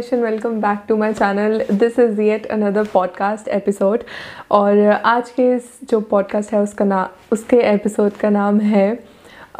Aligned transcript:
Welcome 0.00 0.60
back 0.60 0.78
to 0.88 0.96
my 0.96 1.12
channel 1.12 1.64
this 1.72 1.98
is 1.98 2.20
yet 2.20 2.46
another 2.46 2.84
podcast 2.84 3.48
episode 3.48 4.02
और 4.50 4.78
आज 4.88 5.30
के 5.30 5.54
इस 5.54 5.62
जो 5.84 6.00
पॉडकास्ट 6.00 6.52
है 6.52 6.60
उसका 6.60 6.84
नाम 6.84 7.06
उसके 7.32 7.56
एपिसोड 7.56 8.12
का 8.12 8.30
नाम 8.30 8.60
है 8.60 9.04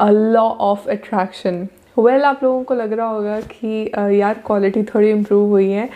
लॉ 0.03 0.43
ऑफ़ 0.43 0.89
अट्रैक्शन 0.91 1.69
वेल 1.99 2.23
आप 2.23 2.45
लोगों 2.45 2.65
को 2.65 2.75
लग 2.75 2.93
रहा 2.93 3.07
होगा 3.07 3.41
कि 3.41 3.93
uh, 3.99 4.13
यार 4.13 4.35
क्वालिटी 4.47 4.83
थोड़ी 4.83 5.11
इम्प्रूव 5.11 5.49
हुई 5.49 5.71
है। 5.71 5.89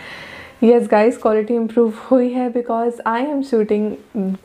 येस 0.62 0.88
गाइज़ 0.90 1.18
क्वालिटी 1.18 1.54
इम्प्रूव 1.54 1.92
हुई 2.10 2.28
है 2.28 2.48
because 2.48 2.94
I 3.06 3.22
am 3.22 3.42
shooting 3.42 3.92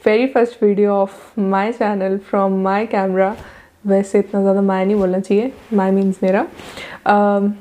very 0.05 0.27
first 0.27 0.63
video 0.63 0.91
of 0.91 1.39
my 1.39 1.71
channel 1.71 2.17
from 2.17 2.61
my 2.63 2.85
camera 2.85 3.35
वैसे 3.87 4.19
इतना 4.19 4.41
ज़्यादा 4.41 4.61
माया 4.61 4.85
नहीं 4.85 4.95
बोलना 4.95 5.19
चाहिए 5.19 5.51
माई 5.73 5.91
मीन्स 5.91 6.19
मेरा। 6.23 6.45
um, 7.07 7.51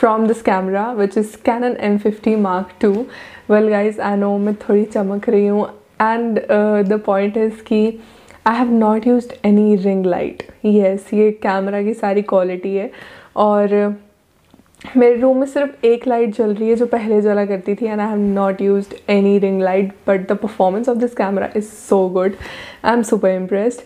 from 0.00 0.26
this 0.26 0.42
camera 0.42 0.84
which 0.94 1.16
is 1.16 1.36
Canon 1.38 1.74
M50 1.88 2.38
Mark 2.40 2.72
II 2.82 3.06
well 3.48 3.68
guys 3.68 3.98
I 4.00 4.14
know 4.16 4.32
मैं 4.38 4.54
थोड़ी 4.58 4.84
चमक 4.86 5.28
रही 5.28 5.46
हूँ 5.46 5.66
and 6.02 6.38
uh, 6.40 6.82
the 6.84 6.98
point 7.08 7.36
is 7.38 7.62
कि 7.62 7.80
I 8.46 8.54
have 8.54 8.70
not 8.72 9.06
used 9.06 9.34
any 9.44 9.76
ring 9.78 10.02
light. 10.04 10.44
Yes 10.66 11.12
ये 11.14 11.30
कैमरा 11.42 11.82
की 11.82 11.94
सारी 11.94 12.22
क्वालिटी 12.22 12.74
है 12.76 12.90
और 13.36 13.74
मेरे 14.96 15.16
रूम 15.20 15.38
में 15.38 15.46
सिर्फ़ 15.46 15.86
एक 15.86 16.06
लाइट 16.08 16.34
जल 16.36 16.54
रही 16.54 16.68
है 16.68 16.76
जो 16.76 16.86
पहले 16.86 17.20
जला 17.22 17.44
करती 17.46 17.74
थी 17.74 17.86
and 17.86 18.00
I 18.00 18.06
have 18.08 18.18
not 18.18 18.60
use 18.62 18.94
any 19.12 19.38
ring 19.38 19.60
light 19.62 19.92
but 20.06 20.28
the 20.32 20.36
performance 20.42 20.88
of 20.88 20.98
this 20.98 21.14
camera 21.16 21.48
is 21.56 21.64
so 21.64 22.08
good 22.08 22.36
I 22.84 22.92
am 22.92 23.02
super 23.10 23.30
impressed 23.30 23.80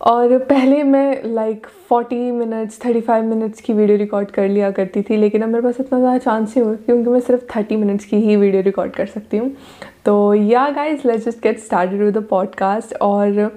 और 0.00 0.36
पहले 0.40 0.82
मैं 0.82 1.22
like 1.24 1.66
forty 1.88 2.30
minutes 2.32 2.78
thirty 2.84 3.00
five 3.00 3.24
minutes 3.24 3.60
की 3.60 3.72
वीडियो 3.72 3.96
रिकॉर्ड 3.98 4.30
कर 4.30 4.48
लिया 4.48 4.70
करती 4.70 5.02
थी, 5.02 5.16
लेकिन 5.16 5.42
अब 5.42 5.48
मेरे 5.48 5.62
पास 5.62 5.80
इतना 5.80 5.98
ज़्यादा 5.98 6.18
चांस 6.18 6.56
नहीं 6.56 6.66
हुआ, 6.66 6.74
क्योंकि 6.76 7.10
मैं 7.10 7.20
सिर्फ़ 7.20 7.42
थर्टी 7.56 7.76
मिनट्स 7.76 8.04
की 8.04 8.16
ही 8.16 8.36
वीडियो 8.36 8.62
रिकॉर्ड 8.62 8.92
कर 8.92 9.06
सकती 9.06 9.36
हूँ। 9.36 9.50
तो 10.04 10.34
yeah 10.34 10.68
guys 10.70 11.06
let's 11.08 11.24
just 11.24 11.42
get 11.42 11.58
started 11.60 12.02
with 12.02 12.16
the 12.18 12.24
podcast 12.30 12.94
और 13.02 13.50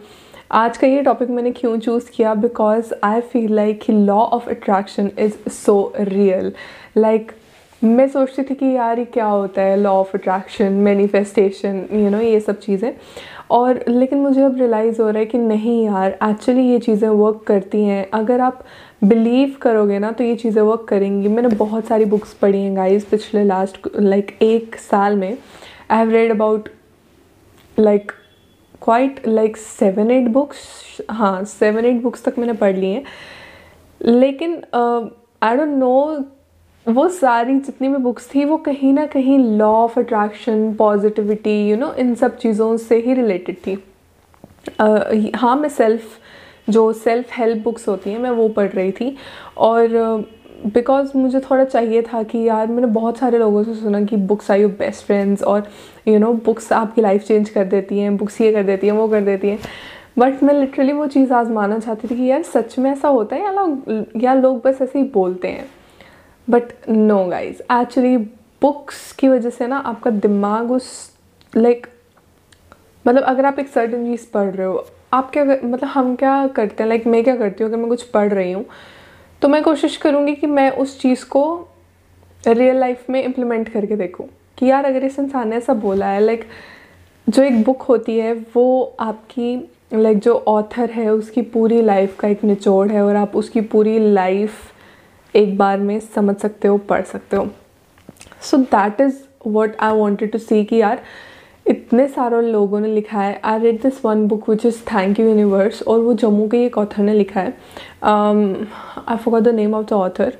आज 0.52 0.78
का 0.78 0.88
ये 0.88 1.02
टॉपिक 1.02 1.30
मैंने 1.30 1.52
क्यों 1.52 1.78
चूज़ 1.78 2.10
किया? 2.16 2.34
Because 2.36 2.94
I 3.04 3.22
feel 3.22 3.54
like 3.56 3.90
law 3.90 4.20
of 4.20 4.50
attraction 4.50 5.10
is 5.20 5.50
so 5.52 5.94
real 6.00 6.52
like 6.98 7.32
मैं 7.84 8.08
सोचती 8.10 8.44
थी 8.44 8.56
कि 8.56 8.66
यार 8.66 9.00
ये 9.00 9.06
क्या 9.06 9.26
होता 9.26 9.62
है 9.62 9.76
law 9.78 9.92
of 9.92 10.16
attraction 10.18 10.74
manifestation 10.84 11.86
you 11.94 12.10
know 12.10 12.20
ये 12.20 12.40
सब 12.40 12.60
चीज़ें। 12.60 12.92
और 13.52 13.84
लेकिन 13.88 14.20
मुझे 14.20 14.42
अब 14.44 14.58
रियलाइज़ 14.58 15.02
हो 15.02 15.10
रहा 15.10 15.20
है 15.20 15.26
कि 15.26 15.38
नहीं 15.38 15.84
यार 15.86 16.18
एक्चुअली 16.24 16.62
ये 16.62 16.80
चीज़ें 16.80 17.08
वर्क 17.10 17.44
करती 17.48 17.84
हैं। 17.86 18.10
अगर 18.14 18.42
आप 18.42 18.64
बिलीव 19.04 19.56
करोगे 19.62 20.00
ना 20.00 20.12
तो 20.12 20.24
ये 20.24 20.36
चीज़ें 20.36 20.62
वर्क 20.62 20.86
करेंगी। 20.90 21.28
मैंने 21.28 21.56
बहुत 21.56 21.88
सारी 21.88 22.06
बुक्स 22.06 22.34
पढ़ी 22.34 22.62
हैं 22.62 22.76
गाइस 22.76 23.06
पिछले 23.06 23.44
लास्ट 23.44 23.88
लाइक 23.96 24.28
like, 24.28 24.42
एक 24.44 24.76
साल 24.78 25.16
में। 25.16 25.38
I 25.92 25.98
have 25.98 26.12
read 26.12 26.32
about 26.32 26.70
like 27.78 28.12
quite 28.82 29.28
like 29.28 29.58
seven 29.58 30.12
eight 30.12 30.28
books 30.30 30.58
हाँ 31.12 31.44
सेवन 31.46 31.86
एट 31.86 32.02
बुक्स 32.04 32.24
तक 32.26 32.40
मैंने 32.40 32.54
पढ़ 32.54 32.76
ली 32.76 32.92
हैं। 32.92 33.04
लेकिन 34.02 34.62
आई 34.74 35.56
डोंट 35.58 35.78
नो 35.78 36.26
वो 36.88 37.08
सारी 37.10 37.54
जितनी 37.56 37.88
भी 37.88 37.98
बुक्स 37.98 38.28
थी 38.34 38.44
वो 38.46 38.58
कहीं 38.58 38.92
ना 38.94 39.06
कहीं 39.06 39.38
law 39.58 39.72
of 39.74 40.00
attraction 40.00 40.74
positivity 40.74 41.52
you 41.70 41.76
know 41.78 41.92
इन 41.94 42.14
सब 42.16 42.38
चीज़ों 42.38 42.76
से 42.78 42.96
ही 42.96 43.14
रिलेटेड 43.14 43.58
थी। 43.58 43.76
uh, 44.82 45.36
हाँ 45.36 45.56
मैं 45.56 45.70
सेल्फ 45.70 46.20
जो 46.70 46.92
सेल्फ 46.94 47.30
हेल्प 47.38 47.64
बुक्स 47.64 47.88
होती 47.88 48.10
हैं 48.10 48.20
मैं 48.20 48.30
वो 48.30 48.48
पढ़ 48.50 48.70
रही 48.70 48.92
थी। 48.92 49.16
और 49.58 49.88
बिकॉज़ 50.66 51.08
uh, 51.08 51.16
मुझे 51.16 51.40
थोड़ा 51.40 51.64
चाहिए 51.64 52.02
था 52.02 52.24
कि 52.24 52.38
यार 52.48 52.68
मैंने 52.68 52.88
बहुत 52.88 53.18
सारे 53.18 53.38
लोगों 53.38 53.64
से 53.64 53.76
सुना 53.76 54.04
कि 54.04 54.16
books 54.16 54.52
are 54.52 54.60
your 54.60 54.72
best 54.80 55.06
friends 55.06 55.44
और 55.44 55.68
यू 56.08 56.18
नो 56.20 56.34
बुक्स 56.46 56.72
आपकी 56.74 57.02
लाइफ 57.02 57.24
चेंज 57.24 57.50
कर 57.50 57.66
देती 57.66 58.00
हैं 58.00 58.16
बुक्स 58.18 58.42
ये 58.42 58.52
कर 58.54 58.64
देती 58.64 58.88
हैं 58.88 58.94
वो 58.94 59.08
कर 59.08 59.22
देती 59.22 59.50
हैं। 59.50 59.60
बट 60.20 60.44
मैं 60.44 60.54
लिटरली 60.54 60.94
वो 60.94 61.08
चीज़ 61.08 61.34
आजमाना 61.34 61.80
चाहती 61.80 62.08
थी 62.08 62.16
कि 62.16 62.24
यार 62.24 62.44
सच 62.44 62.78
में 62.80 62.92
ऐसा 62.92 63.08
होता 63.08 63.36
है 63.36 63.44
या 63.44 63.52
लोग 63.52 64.24
या 64.24 64.34
लोग 64.34 64.62
बस 64.66 64.82
ऐसे 64.82 65.00
ही 65.00 65.06
बोलते 65.14 65.48
हैं। 65.48 65.66
But 66.50 66.90
no 66.90 67.26
guys 67.26 67.62
actually 67.74 68.18
books 68.62 69.12
की 69.12 69.28
वजह 69.28 69.50
से 69.50 69.68
ना 69.68 69.78
आपका 69.78 70.12
दिमाग 70.12 70.72
उस 70.72 71.14
लाइक 71.58 71.88
like, 71.88 71.98
मतलब 73.08 73.24
अगर 73.24 73.46
आप 73.46 73.60
एक 73.60 73.68
सर्टन 73.68 74.06
चीज़ 74.06 74.32
पढ़ 74.34 74.50
रहे 74.52 74.68
हो 74.68 74.88
आप 75.14 75.32
क्या 75.32 75.46
मतलब 75.46 75.84
हम 75.84 76.16
क्या 76.16 76.48
करते 76.48 76.84
हैं? 76.84 76.88
लाइक 76.90 77.02
like, 77.02 77.14
मैं 77.14 77.24
क्या 77.24 77.36
करती 77.36 77.64
हूँ? 77.64 77.72
अगर 77.72 77.80
मैं 77.80 77.90
कुछ 77.90 78.04
पढ़ 78.04 78.34
रही 78.34 78.52
हूँ 78.52 78.66
तो 79.42 79.48
मैं 79.48 79.64
कोशिश 79.64 79.98
करूँगी 79.98 80.36
कि 80.36 80.48
मैं 80.48 80.72
उस 80.72 81.02
चीज़ 81.02 81.26
को 81.26 81.68
रियल 82.48 82.76
लाइफ 82.76 83.10
में 83.10 83.24
इम्प्लीमेंट 83.24 83.70
करके 83.70 83.96
देखूँ 83.96 84.30
कि 84.58 84.66
यार 84.66 84.86
अगर 84.86 85.04
इस 85.04 85.20
इंसान 85.20 85.50
ने 85.50 85.56
ऐसा 85.56 85.74
बोला 85.74 86.08
है 86.08 86.20
लाइक 86.20 86.40
like, 86.40 87.36
जो 87.36 87.44
एक 87.44 87.64
बुक 87.64 87.82
होती 87.82 88.18
है 88.18 88.34
वो 88.34 88.96
आपकी 89.00 89.70
लाइक 89.94 90.14
like, 90.14 90.26
जो 90.26 90.34
ऑथर 90.48 90.90
है 90.90 91.10
उसकी 91.10 91.42
पूरी 91.42 91.82
लाइफ 91.82 92.20
का 92.20 92.28
एक 92.28 92.44
निचोड़ 92.44 92.92
है 92.92 93.02
और 93.02 93.16
आप 93.16 93.36
उसकी 93.36 93.62
पूरी 93.62 94.14
लाइफ 94.14 94.73
एक 95.36 95.58
बार 95.58 95.80
में 95.80 96.00
समझ 96.00 96.36
सकते 96.38 96.68
हो 96.68 96.78
पढ़ 96.90 97.04
सकते 97.04 97.38
हो। 97.38 97.48
So 98.42 98.58
that 98.58 99.02
is 99.02 99.22
what 99.48 99.76
I 99.80 99.94
wanted 99.94 100.32
to 100.32 100.38
see 100.40 100.64
कि 100.66 100.76
यार 100.76 101.04
इतने 101.66 102.08
सारे 102.08 102.42
लोगों 102.42 102.80
ने 102.80 102.88
लिखा 102.88 103.20
है। 103.20 103.40
I 103.44 103.60
read 103.60 103.82
this 103.82 104.04
one 104.06 104.28
book 104.28 104.50
which 104.50 104.66
is 104.66 104.82
thank 104.86 105.20
you 105.20 105.28
universe 105.28 105.82
और 105.84 106.00
वो 106.00 106.14
जम्मू 106.14 106.48
के 106.48 106.64
एक 106.66 106.78
ऑथर 106.78 107.04
ने 107.04 107.14
लिखा 107.14 107.40
है। 107.40 107.54
I 108.04 109.18
forgot 109.18 109.40
the 109.40 109.48
name 109.56 109.74
of 109.76 109.86
the 109.86 109.94
author 109.94 110.38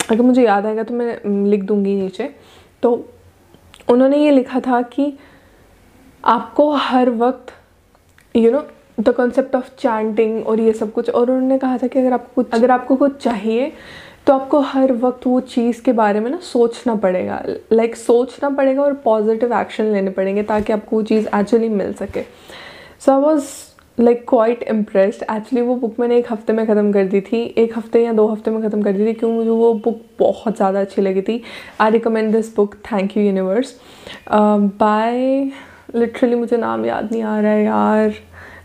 अगर 0.00 0.22
मुझे 0.22 0.44
याद 0.44 0.66
आएगा 0.66 0.82
तो 0.82 0.94
मैं 0.94 1.18
लिख 1.46 1.62
दूँगी 1.64 1.94
नीचे। 1.94 2.34
तो 2.82 2.90
उन्होंने 3.88 4.16
ये 4.18 4.30
लिखा 4.30 4.60
था 4.60 4.80
कि 4.82 5.12
आपको 6.24 6.70
हर 6.72 7.10
वक्त 7.10 7.52
you 8.34 8.42
you 8.42 8.52
know 8.52 8.58
know, 8.58 8.68
the 8.98 9.12
concept 9.12 9.54
of 9.56 9.68
chanting 9.78 10.46
और 10.46 10.60
ये 10.60 10.72
सब 10.72 10.92
कुछ। 10.92 11.10
और 11.10 11.30
उन्होंने 11.30 11.58
कहा 11.58 11.78
था 11.78 11.86
कि 11.86 11.98
अगर 11.98 12.12
आपको 12.12 12.42
कुछ 12.42 12.54
अगर 12.54 12.70
आपको 12.70 12.96
कुछ 12.96 13.16
चाहिए 13.16 13.72
तो 14.26 14.32
आपको 14.32 14.60
हर 14.62 14.92
वक्त 14.94 15.26
वो 15.26 15.40
चीज़ 15.42 15.82
के 15.84 15.92
बारे 15.92 16.20
में 16.20 16.30
ना 16.30 16.38
सोचना 16.42 16.94
पड़ेगा। 16.96 17.42
लाइक 17.46 17.90
like, 17.90 18.02
सोचना 18.02 18.50
पड़ेगा 18.50 18.82
और 18.82 18.92
पॉजिटिव 19.04 19.52
एक्शन 19.54 19.92
लेने 19.92 20.10
पड़ेंगे 20.10 20.42
ताकि 20.42 20.72
आपको 20.72 20.96
वो 20.96 21.02
चीज़ 21.02 21.26
एक्चुअली 21.36 21.68
मिल 21.70 21.92
सके। 21.94 22.22
So 23.00 23.12
I 23.12 23.20
was 23.20 23.50
like 23.98 24.24
quite 24.28 24.62
impressed 24.62 25.22
actually 25.22 25.60
वो 25.62 25.74
बुक 25.76 25.98
मैंने 26.00 26.16
एक 26.18 26.32
हफ़्ते 26.32 26.52
में 26.52 26.66
ख़त्म 26.66 26.92
कर 26.92 27.04
दी 27.06 27.20
थी। 27.22 27.42
एक 27.58 27.76
हफ़्ते 27.78 28.04
या 28.04 28.12
दो 28.12 28.26
हफ़्ते 28.28 28.50
में 28.50 28.60
ख़त्म 28.62 28.82
कर 28.82 28.92
दी 28.92 29.06
थी 29.06 29.12
क्यों 29.14 29.32
मुझे 29.32 29.50
वो 29.50 29.72
बुक 29.74 30.00
बहुत 30.18 30.56
ज़्यादा 30.56 30.80
अच्छी 30.80 31.02
लगी 31.02 31.22
थी। 31.22 31.42
I 31.80 31.90
recommend 31.90 32.32
this 32.32 32.54
book 32.56 32.74
thank 32.92 33.16
you 33.16 33.24
universe 33.24 33.74
by 34.30 35.50
literally 35.94 36.34
मुझे 36.36 36.56
नाम 36.56 36.84
याद 36.86 37.12
नहीं 37.12 37.22
आ 37.22 37.38
रहा 37.40 37.52
है 37.52 37.64
यार। 37.64 38.14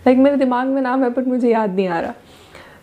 लाइक 0.05 0.17
मेरे 0.17 0.37
दिमाग 0.37 0.67
में 0.67 0.81
नाम 0.81 1.03
है 1.03 1.09
बट 1.09 1.27
मुझे 1.27 1.49
याद 1.49 1.75
नहीं 1.75 1.87
आ 1.87 1.99
रहा। 1.99 2.13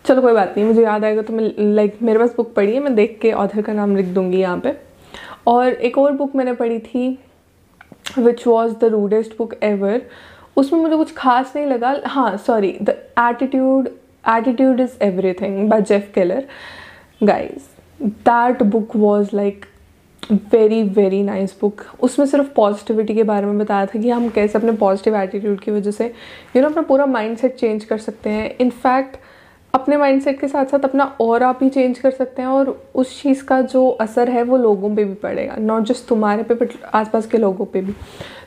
चलो, 0.04 0.22
कोई 0.22 0.32
बात 0.32 0.54
नहीं, 0.56 0.66
मुझे 0.66 0.82
याद 0.82 1.04
आएगा 1.04 1.22
तो 1.22 1.32
मैं 1.32 1.50
लाइक 1.75 1.99
मेरे 2.03 2.19
पास 2.19 2.34
बुक 2.37 2.53
पढ़ी 2.54 2.75
है, 2.75 2.81
मैं 2.81 2.94
देख 2.94 3.19
के 3.22 3.32
ऑथर 3.34 3.62
का 3.62 3.72
नाम 3.72 3.97
लिख 3.97 4.06
दूँगी 4.15 4.38
यहाँ 4.38 4.59
पे। 4.59 4.75
और 5.47 5.69
एक 5.69 5.99
और 5.99 6.12
बुक 6.12 6.34
मैंने 6.37 6.53
पढ़ी 6.55 6.78
थी 6.81 7.19
which 8.19 8.47
was 8.47 8.75
the 8.81 8.84
rudest 8.93 9.37
book 9.38 9.55
ever 9.62 10.03
उसमें 10.56 10.81
मुझे 10.81 10.97
कुछ 10.97 11.15
खास 11.15 11.53
नहीं 11.56 11.66
लगा। 11.66 11.94
हाँ 12.06 12.37
sorry 12.37 12.76
the 12.82 12.91
attitude 13.21 13.88
attitude 14.28 14.81
is 14.81 14.97
everything 15.41 15.69
by 15.71 15.82
Jeff 15.82 16.10
Keller 16.15 16.47
guys 17.22 18.05
that 18.25 18.62
book 18.65 18.97
was 18.97 19.37
like 19.37 19.65
very 20.32 20.82
very 20.82 21.22
nice 21.22 21.54
book 21.60 21.82
उसमें 22.03 22.26
सिर्फ़ 22.26 22.48
पॉजिटिविटी 22.54 23.14
के 23.14 23.22
बारे 23.22 23.47
में 23.47 23.59
बताया 23.59 23.87
था 23.87 23.98
कि 23.98 24.10
हम 24.10 24.28
कैसे 24.28 24.59
अपने 24.59 24.72
पॉजिटिव 24.72 25.16
एटीट्यूड 25.16 25.60
की 25.60 25.70
वजह 25.70 25.91
से 25.91 26.04
यू 26.04 26.10
you 26.10 26.56
नो 26.56 26.60
know, 26.60 26.72
अपना 26.72 26.82
पूरा 26.82 27.06
माइंड 27.06 27.37
सेट 27.38 27.54
चेंज 27.54 27.84
कर 27.84 27.98
सकते 27.98 28.31
हैं। 28.31 28.56
इनफैक्ट 28.60 29.16
अपने 29.75 29.97
माइंड 29.97 30.22
सेट 30.22 30.41
के 30.41 30.48
साथ 30.48 30.64
साथ 30.64 30.84
अपना 30.84 31.04
और 31.20 31.42
आप 31.42 31.59
ही 31.62 31.69
चेंज 31.70 31.98
कर 31.98 32.10
सकते 32.10 32.42
हैं 32.42 32.48
और 32.48 32.69
उस 32.94 33.22
चीज़ 33.22 33.44
का 33.44 33.60
जो 33.62 33.88
असर 34.00 34.31
है 34.31 34.42
वो 34.42 34.56
लोगों 34.56 34.94
पे 34.97 35.04
भी 35.04 35.14
पड़ेगा 35.14 35.56
नॉट 35.56 35.82
जस्ट 35.82 36.06
तुम्हारे 36.09 36.43
पे 36.43 36.54
बट 36.54 36.72
आसपास 36.94 37.26
के 37.26 37.38
लोगों 37.38 37.64
पे 37.64 37.81
भी। 37.81 37.94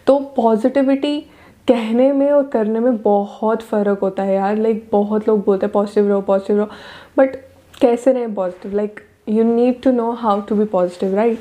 तो 0.08 0.20
पॉजिटिविटी 0.38 1.20
कहने 1.68 2.12
में 2.12 2.30
और 2.32 2.48
करने 2.48 2.80
में 2.80 2.98
बहुत 3.02 3.62
फ़र्क 3.62 4.00
होता 4.02 4.24
है 4.24 4.36
यार। 4.36 4.58
लाइक 4.58 4.88
बहुत 4.92 5.28
लोग 5.28 5.44
बोलते 5.46 5.66
हैं 5.66 5.74
पॉजिटिव 5.74 6.08
रहो 6.08 6.22
पॉजिटिव 6.22 6.58
रहो 6.58 6.70
बट 7.18 7.36
कैसे 7.82 8.12
रहें 8.14 8.34
positive 8.36 8.76
like 8.76 9.00
you 9.30 9.44
need 9.44 9.82
to 9.82 9.92
know 9.92 10.12
how 10.12 10.42
to 10.42 10.56
be 10.56 10.66
positive 10.66 11.16
right 11.16 11.40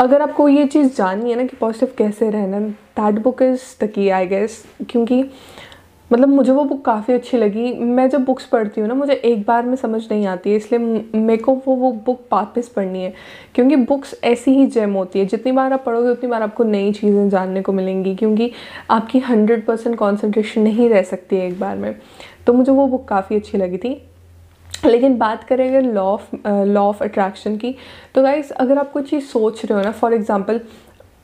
अगर 0.00 0.22
आपको 0.22 0.48
ये 0.48 0.66
चीज़ 0.66 0.96
जाननी 0.96 1.30
है 1.30 1.36
ना 1.36 1.44
कि 1.46 1.56
पॉजिटिव 1.56 1.94
कैसे 1.98 2.30
रहना 2.30 2.60
that 2.60 3.22
book 3.22 3.42
is 3.42 3.60
the 3.80 3.90
key 3.90 4.08
I 4.08 4.26
guess 4.26 4.64
क्योंकि 4.90 5.24
मतलब 6.10 6.28
मुझे 6.28 6.52
वो 6.52 6.62
बुक 6.64 6.84
काफ़ी 6.84 7.14
अच्छी 7.14 7.36
लगी। 7.36 7.72
मैं 7.74 8.08
जब 8.10 8.24
बुक्स 8.24 8.46
पढ़ती 8.46 8.80
हूँ 8.80 8.88
ना, 8.88 8.94
मुझे 8.94 9.12
एक 9.14 9.44
बार 9.46 9.66
में 9.66 9.76
समझ 9.76 10.02
नहीं 10.10 10.26
आती 10.26 10.50
है, 10.50 10.56
इसलिए 10.56 10.80
मेरे 11.14 11.42
को 11.42 11.54
वो 11.66 11.74
वो 11.76 11.92
बुक 12.06 12.20
वापस 12.32 12.68
पढ़नी 12.68 13.02
है। 13.02 13.12
क्योंकि 13.54 13.76
बुक्स 13.76 14.14
ऐसी 14.24 14.50
ही 14.50 14.66
जेम 14.66 14.92
होती 14.92 15.18
है, 15.18 15.24
जितनी 15.26 15.52
बार 15.52 15.72
आप 15.72 15.84
पढ़ोगे, 15.84 16.08
उतनी 16.08 16.30
बार 16.30 16.42
आपको 16.42 16.64
नई 16.64 16.92
चीज़ें 16.92 17.28
जानने 17.28 17.62
को 17.62 17.72
मिलेंगी, 17.72 18.14
क्योंकि 18.14 18.50
आपकी 18.90 19.18
हंड्रेड 19.18 19.66
परसेंट 19.66 19.96
कॉन्सेंट्रेशन 19.96 20.62
नहीं 20.62 20.88
रह 20.90 21.02
सकती 21.02 21.36
है 21.36 21.46
एक 21.48 21.58
बार 21.60 21.76
में। 21.76 21.94
तो 22.46 22.52
मुझे 22.52 22.72
वो 22.72 22.86
बुक 22.86 23.08
काफ़ी 23.08 23.36
अच्छी 23.36 23.58
लगी 23.58 23.78
थी। 23.78 24.00
लेकिन 24.86 25.16
बात 25.18 25.44
करें 25.44 25.68
अगर 25.68 25.82
law 25.84 26.02
of 26.04 26.36
law 26.46 26.82
of 26.82 27.02
attraction 27.04 27.56
की 27.56 27.74
तो 28.14 28.22
गाइस 28.22 28.50
अगर 28.52 28.78
आप 28.78 28.90
कोई 28.92 29.02
चीज़ 29.02 29.24
सोच 29.24 29.64
रहे 29.64 29.78
हो 29.78 29.84
ना 29.84 29.90
फॉर 29.92 30.14
एग्जांपल 30.14 30.60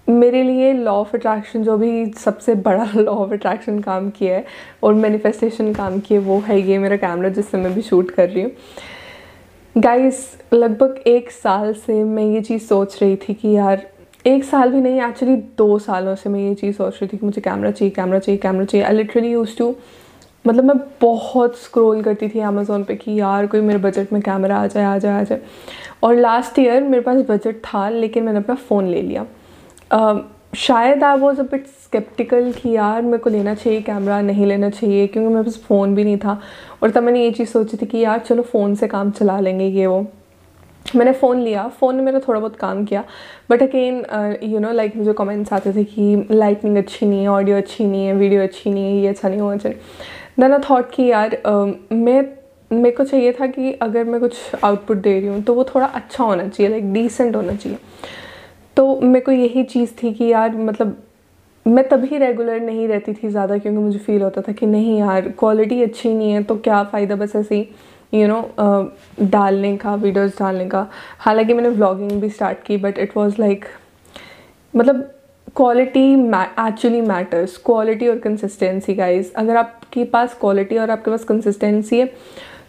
मेरे 0.07 0.43
लिए 0.43 0.73
लॉ 0.73 0.93
ऑफ़ 0.93 1.17
अट्रैक्शन 1.17 1.63
जो 1.63 1.77
भी 1.79 1.91
सबसे 2.19 2.55
बड़ा 2.67 2.87
लॉ 2.97 3.13
ऑफ़ 3.13 3.33
अट्रैक्शन 3.33 3.79
काम 3.81 4.09
किया 4.11 4.37
है 4.37 4.45
और 4.83 4.95
मैनिफेस्टेशन 4.95 5.73
काम 5.75 5.99
किया 6.01 6.21
वो 6.21 6.39
है 6.41 6.61
ये 6.61 6.79
मेरा 6.79 6.97
कैमरा 6.97 7.29
जिससे 7.29 7.59
मैं 7.59 7.75
भी 7.75 7.83
शूट 7.83 8.11
कर 8.11 8.29
रही 8.29 8.43
हूँ। 8.43 8.51
गाइस 9.75 10.25
लगभग 10.55 11.03
एक 11.07 11.31
साल 11.31 11.73
से 11.77 12.03
मैं 12.05 12.25
ये 12.25 12.41
चीज़ 12.41 12.63
सोच 12.63 12.99
रही 13.03 13.17
थी 13.19 13.35
कि 13.35 13.57
यार, 13.57 13.87
एक 14.27 14.45
साल 14.45 14.71
भी 14.73 14.81
नहीं 14.81 15.01
एक्चुअली 15.03 15.37
दो 15.59 15.79
सालों 15.79 16.15
से 16.15 16.29
मैं 16.31 16.41
ये 16.41 16.55
चीज़ 16.55 16.77
सोच 16.77 16.95
रही 16.95 17.09
थी 17.09 17.17
कि 17.17 17.27
मुझे 17.27 17.41
कैमरा 17.41 17.71
चाहिए 17.71 17.95
कैमरा 17.95 18.19
चाहिए 18.19 18.39
कैमरा 18.41 18.65
चाहिए। 18.65 18.87
आई 18.87 18.95
लिटरली 18.95 19.31
यूज़ 19.33 19.57
टू 19.59 19.75
मतलब 20.45 20.65
मैं 20.65 20.77
बहुत 21.01 21.59
स्क्रॉल 21.59 22.03
करती 22.03 22.29
थी 22.29 22.41
अमेज़ोन 22.41 22.85
पे 22.85 22.95
कि 22.97 23.19
यार 23.21 23.47
कोई 23.47 23.61
मेरे 23.61 23.79
बजट 23.79 24.13
में 24.13 24.21
कैमरा 24.23 24.57
आ 24.57 24.67
जाए 24.67 24.85
आ 24.85 24.97
जाए 24.99 25.21
आ 25.21 25.23
जाए। 25.23 25.41
और 26.03 26.15
लास्ट 26.15 26.59
ईयर 26.59 26.83
मेरे 26.83 27.03
पास 27.03 27.25
बजट 27.29 27.57
था 27.65 27.89
लेकिन 27.89 28.25
मैंने 28.25 28.39
अपना 28.39 28.55
फ़ोन 28.55 28.89
ले 28.89 29.03
लिया। 29.03 29.27
uh, 29.93 30.19
शायद 30.57 31.03
I 31.05 31.19
was 31.19 31.41
a 31.41 31.43
bit 31.43 31.67
sceptical 31.67 32.53
कि 32.53 32.71
यार 32.71 33.03
मेरे 33.03 33.19
को 33.19 33.31
लेना 33.31 33.55
चाहिए 33.55 33.81
कैमरा 33.81 34.21
नहीं 34.21 34.47
लेना 34.47 34.71
चाहिए 34.71 35.07
क्योंकि 35.07 35.29
मेरे 35.29 35.43
पास 35.45 35.57
फ़ोन 35.63 35.95
भी 35.95 36.05
नहीं 36.05 36.17
था। 36.19 36.41
और 36.83 36.91
तब 36.91 37.03
मैंने 37.03 37.25
ये 37.25 37.31
चीज़ 37.31 37.49
सोची 37.49 37.77
थी 37.77 37.87
कि 37.87 37.99
यार 37.99 38.19
चलो 38.19 38.43
फ़ोन 38.43 38.75
से 38.75 38.89
काम 38.89 39.11
चला 39.11 39.39
लेंगे 39.41 39.65
ये 39.65 39.87
वो। 39.87 40.01
मैंने 40.97 41.13
फ़ोन 41.13 41.41
लिया। 41.41 41.67
फ़ोन 41.81 41.97
ने 41.97 42.03
मेरा 42.03 42.21
थोड़ा 42.29 42.41
बहुत 42.41 42.57
काम 42.57 42.85
किया। 42.85 43.05
But 43.51 43.63
again 43.63 44.05
you 44.43 44.59
know 44.59 44.71
like 44.73 44.97
मुझे 44.97 45.13
कमेंट्स 45.13 45.53
आते 45.53 45.73
थे 45.73 45.85
कि 45.85 46.27
लाइटनिंग 46.31 46.77
अच्छी 46.77 47.07
नहीं 47.07 47.23
है 47.23 47.29
ऑडियो 47.29 47.57
अच्छी 47.57 47.85
नहीं 47.85 48.07
है 48.07 48.15
वीडियो 48.15 48.43
अच्छी 48.43 48.71
नहीं 48.71 48.85
है 48.85 49.03
ये 49.03 49.09
अच्छा 49.09 49.29
नहीं 49.29 49.41
होना 49.41 49.57
चाहिए। 49.57 49.79
देन 50.41 50.53
आई 50.53 50.59
थॉट 50.71 50.91
कि 50.91 51.03
यार 51.05 51.31
uh, 51.37 51.93
मैं 51.93 52.23
मेरे 52.71 52.97
को 52.97 53.05
चाहिए 53.05 53.33
था 53.33 53.47
कि 53.47 53.73
अगर 53.73 54.05
मैं 54.05 54.21
कुछ 54.21 54.37
आउटपुट 54.65 54.97
दे 54.97 55.19
रही 55.19 55.29
हूँ 55.29 55.43
तो 55.43 55.55
वो 55.55 55.65
थोड़ा 55.65 55.87
अच्छा 55.87 56.25
होना 56.25 56.49
चाहिए 56.49 56.71
लाइक 56.71 56.93
डिसेंट 56.93 57.37
होना 57.37 57.55
चाहिए। 57.55 57.79
तो 58.77 59.01
मेरे 59.01 59.21
को 59.21 59.33
यही 59.33 59.63
चीज़ 59.65 59.93
थी 60.03 60.13
कि 60.15 60.25
यार 60.25 60.57
मतलब 60.57 60.97
मैं 61.67 61.89
तभी 61.89 62.19
रेगुलर 62.19 62.61
नहीं 62.61 62.87
रहती 62.89 63.13
थी 63.13 63.29
ज़्यादा 63.29 63.59
क्योंकि 63.59 63.79
मुझे 63.79 63.99
फील 63.99 64.23
होता 64.23 64.43
था 64.43 64.53
कि 64.53 64.67
नहीं 64.67 64.99
यार 64.99 65.29
क्वालिटी 65.39 65.83
अच्छी 65.83 66.13
नहीं 66.15 66.33
है 66.33 66.43
तो 66.43 66.57
क्या 66.59 66.83
फ़ायदा 66.85 67.17
बस 67.17 67.37
ऐसे 67.37 67.55
ही 67.55 68.21
यू 68.21 68.29
नो 68.29 68.41
डालने 69.23 69.77
का 69.77 69.95
वीडियोस 69.95 70.39
डालने 70.39 70.69
का। 70.69 70.87
हालाँकि 71.19 71.55
मैंने 71.55 71.69
व्लॉगिंग 71.69 72.21
भी 72.21 72.31
स्टार्ट 72.31 72.63
की 72.67 72.77
बट 72.77 72.99
इट 72.99 73.17
वाज 73.17 73.39
लाइक 73.41 73.65
मतलब 74.75 75.11
क्वालिटी 75.57 76.01
एक्चुअली 76.13 77.01
मैटर्स 77.01 77.57
क्वालिटी 77.67 78.09
और 78.09 78.19
कंसिस्टेंसी 78.19 78.95
गाइज़ 78.95 79.33
अगर 79.37 79.57
आपके 79.57 80.05
पास 80.05 80.37
क्वालिटी 80.41 80.77
और 80.79 80.91
आपके 80.91 81.11
पास 81.11 81.25
कंसिस्टेंसी 81.25 81.99
है, 82.01 82.13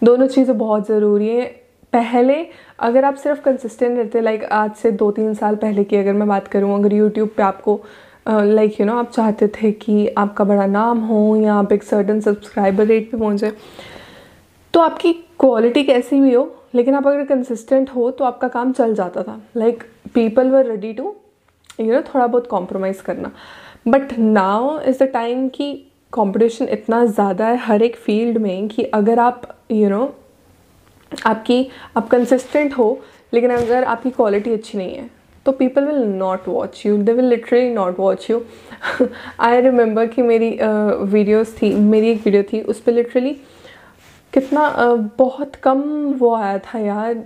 दोनों 0.04 0.28
चीज़ें 0.28 0.58
बहुत 0.58 0.88
ज़रूरी 0.88 1.28
है। 1.28 1.46
पहले, 1.94 2.46
अगर 2.80 3.06
आप 3.06 3.16
सिर्फ़ 3.16 3.42
कंसिस्टेंट 3.42 3.98
रहते 3.98 4.22
लाइक 4.22 4.44
आज 4.46 4.74
से 4.74 4.92
दो 4.94 5.12
तीन 5.12 5.34
साल 5.34 5.56
पहले 5.56 5.84
की 5.84 5.96
अगर 5.96 6.14
मैं 6.14 6.28
बात 6.28 6.48
करूँ, 6.48 6.76
अगर 6.76 6.94
यूट्यूब 6.94 7.30
पे 7.38 7.44
आपको 7.44 7.80
लाइक 8.28 8.80
यू 8.80 8.86
नो 8.86 8.98
आप 8.98 9.12
चाहते 9.12 9.48
थे 9.52 9.72
कि 9.74 10.08
आपका 10.08 10.44
बड़ा 10.44 10.66
नाम 10.68 11.00
हो 11.02 11.36
या 11.36 11.54
आप 11.54 11.72
एक 11.72 11.84
सर्टन 11.84 12.20
सब्सक्राइबर 12.22 12.86
रेट 12.86 13.12
पे 13.12 13.18
पहुँचे 13.18 13.52
तो 14.74 14.80
आपकी 14.80 15.14
क्वालिटी 15.40 15.84
कैसी 15.84 16.20
भी 16.20 16.34
हो, 16.34 16.52
लेकिन 16.76 16.96
आप 16.96 17.08
अगर 17.08 17.24
कंसिस्टेंट 17.26 17.90
हो 17.90 18.10
तो 18.12 18.26
आपका 18.26 18.48
काम 18.48 18.72
चल 18.74 18.94
जाता 18.96 19.24
था। 19.24 19.42
Like 19.58 19.84
people 20.14 20.52
were 20.52 20.66
ready 20.66 20.94
to 20.94 21.16
you 21.80 21.94
know 21.94 22.02
थोड़ा 22.14 22.28
बहुत 22.28 22.48
कॉम्प्रोमाइज़ 22.48 23.02
करना। 23.04 23.32
But 23.88 24.18
now 24.20 24.80
is 24.82 25.04
the 25.04 25.08
time 25.14 25.48
कि 25.50 25.74
कंपटीशन 26.14 26.68
इतना 26.72 27.06
ज़्यादा 27.06 27.48
है 27.48 27.58
हर 27.58 27.82
एक 27.84 27.96
फ़ील्ड 27.96 28.38
में 28.38 28.68
कि 28.68 28.84
अगर 28.84 29.20
आप 29.20 29.42
यू 29.72 29.78
you 29.78 29.90
नो 29.90 30.00
know, 30.00 30.14
आपकी 31.26 31.68
आप 31.98 32.08
कंसिस्टेंट 32.08 32.74
हो 32.78 33.00
लेकिन 33.34 33.52
अगर 33.52 33.84
आपकी 33.84 34.10
क्वालिटी 34.10 34.54
अच्छी 34.54 34.78
नहीं 34.78 34.96
है 34.96 35.10
तो 35.46 35.52
people 35.52 35.86
will 35.86 36.04
not 36.08 36.48
watch 36.48 36.86
you 36.86 36.98
they 36.98 37.14
will 37.14 37.26
literally 37.26 37.70
not 37.74 38.00
watch 38.00 38.30
you 38.30 38.42
I 39.40 39.62
remember 39.62 40.08
कि 40.08 40.22
मेरी 40.22 40.50
वीडियोस 40.62 41.54
uh, 41.54 41.62
थी 41.62 41.74
मेरी 41.76 42.10
एक 42.12 42.22
वीडियो 42.26 42.44
थी 42.44 42.62
उस 42.62 42.82
पर 42.82 42.92
लिटरली 42.92 43.34
कितना 44.34 44.68
uh, 44.76 44.98
बहुत 45.18 45.56
कम 45.56 45.82
वो 46.20 46.34
आया 46.36 46.58
था 46.58 46.80
यार। 46.80 47.24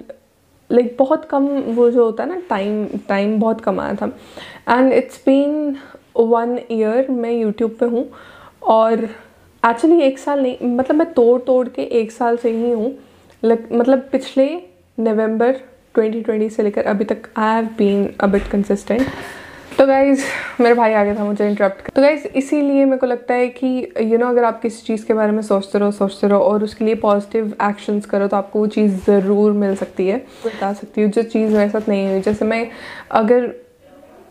लाइक 0.74 0.96
बहुत 1.00 1.26
कम 1.30 1.48
वो 1.76 1.90
जो 1.92 2.06
होता 2.06 2.24
है 2.24 2.30
ना 2.30 2.42
टाइम 2.50 2.86
टाइम 3.10 3.40
बहुत 3.40 3.62
कम 3.62 3.80
आया 3.80 3.96
था। 3.96 4.12
And 4.70 4.94
it's 4.94 5.22
been 5.26 5.76
one 6.18 6.58
year 6.72 7.12
मैं 7.12 7.32
यूट्यूब 7.32 7.76
पे 7.80 7.86
हूँ। 7.86 8.06
और 8.64 9.04
एक्चुअली 9.64 10.02
एक 10.02 10.20
साल 10.20 10.42
नहीं 10.42 10.76
मतलब 10.76 10.96
मैं 10.96 11.12
तोड़ 11.14 11.40
तोड़ 11.42 11.68
के 11.68 11.82
एक 12.02 12.12
साल 12.12 12.38
से 12.38 12.52
ही 12.52 12.72
हूँ। 12.72 12.94
मतलब 13.44 14.08
पिछले 14.12 14.48
नवंबर 14.98 15.60
2020 15.96 16.50
से 16.50 16.64
लेकर 16.64 16.86
अभी 16.86 17.06
तक 17.06 17.30
I 17.38 17.56
have 17.56 17.66
been 17.78 18.08
a 18.22 18.28
bit 18.28 18.48
consistent 18.48 19.02
तो 19.78 19.86
गाइज़ 19.88 20.24
मेरे 20.62 20.76
भाई 20.76 20.94
आ 20.94 21.04
गया 21.04 21.16
था 21.16 21.24
मुझे 21.26 21.48
इंटरप्ट 21.48 21.90
तो 21.94 22.02
गाइज़ 22.02 22.26
इसीलिए 22.28 22.84
मेरे 22.86 22.98
को 22.98 23.08
लगता 23.08 23.34
है 23.34 23.48
कि 23.50 23.68
यू 23.68 24.04
you 24.04 24.12
नो 24.12 24.18
know, 24.18 24.30
अगर 24.30 24.44
आप 24.44 24.62
किसी 24.62 24.86
चीज़ 24.86 25.06
के 25.06 25.14
बारे 25.14 25.32
में 25.32 25.42
सोचते 25.42 25.80
रहो 25.80 25.92
सोचते 25.92 26.28
रहो 26.28 26.40
और 26.42 26.64
उसके 26.64 26.86
लिए 26.86 26.96
पॉजिटिव 26.96 27.54
एक्शंस 27.64 28.06
करो 28.06 28.28
तो 28.28 28.38
आपको 28.38 28.60
वो 28.60 28.68
चीज़ 28.68 28.96
ज़रूर 29.06 29.52
मिल 29.54 29.76
सकती 29.76 30.08
है। 30.08 30.18
बता 30.46 30.72
सकती 30.74 31.02
हूँ 31.02 31.12
जो 31.12 31.24
चीज़ 31.24 31.54
मेरे 31.54 31.70
साथ 31.70 31.90
नहीं 31.90 32.08
हुई। 32.08 32.22
जैसे 32.22 32.46
मैं 32.46 32.68
अगर 33.12 33.52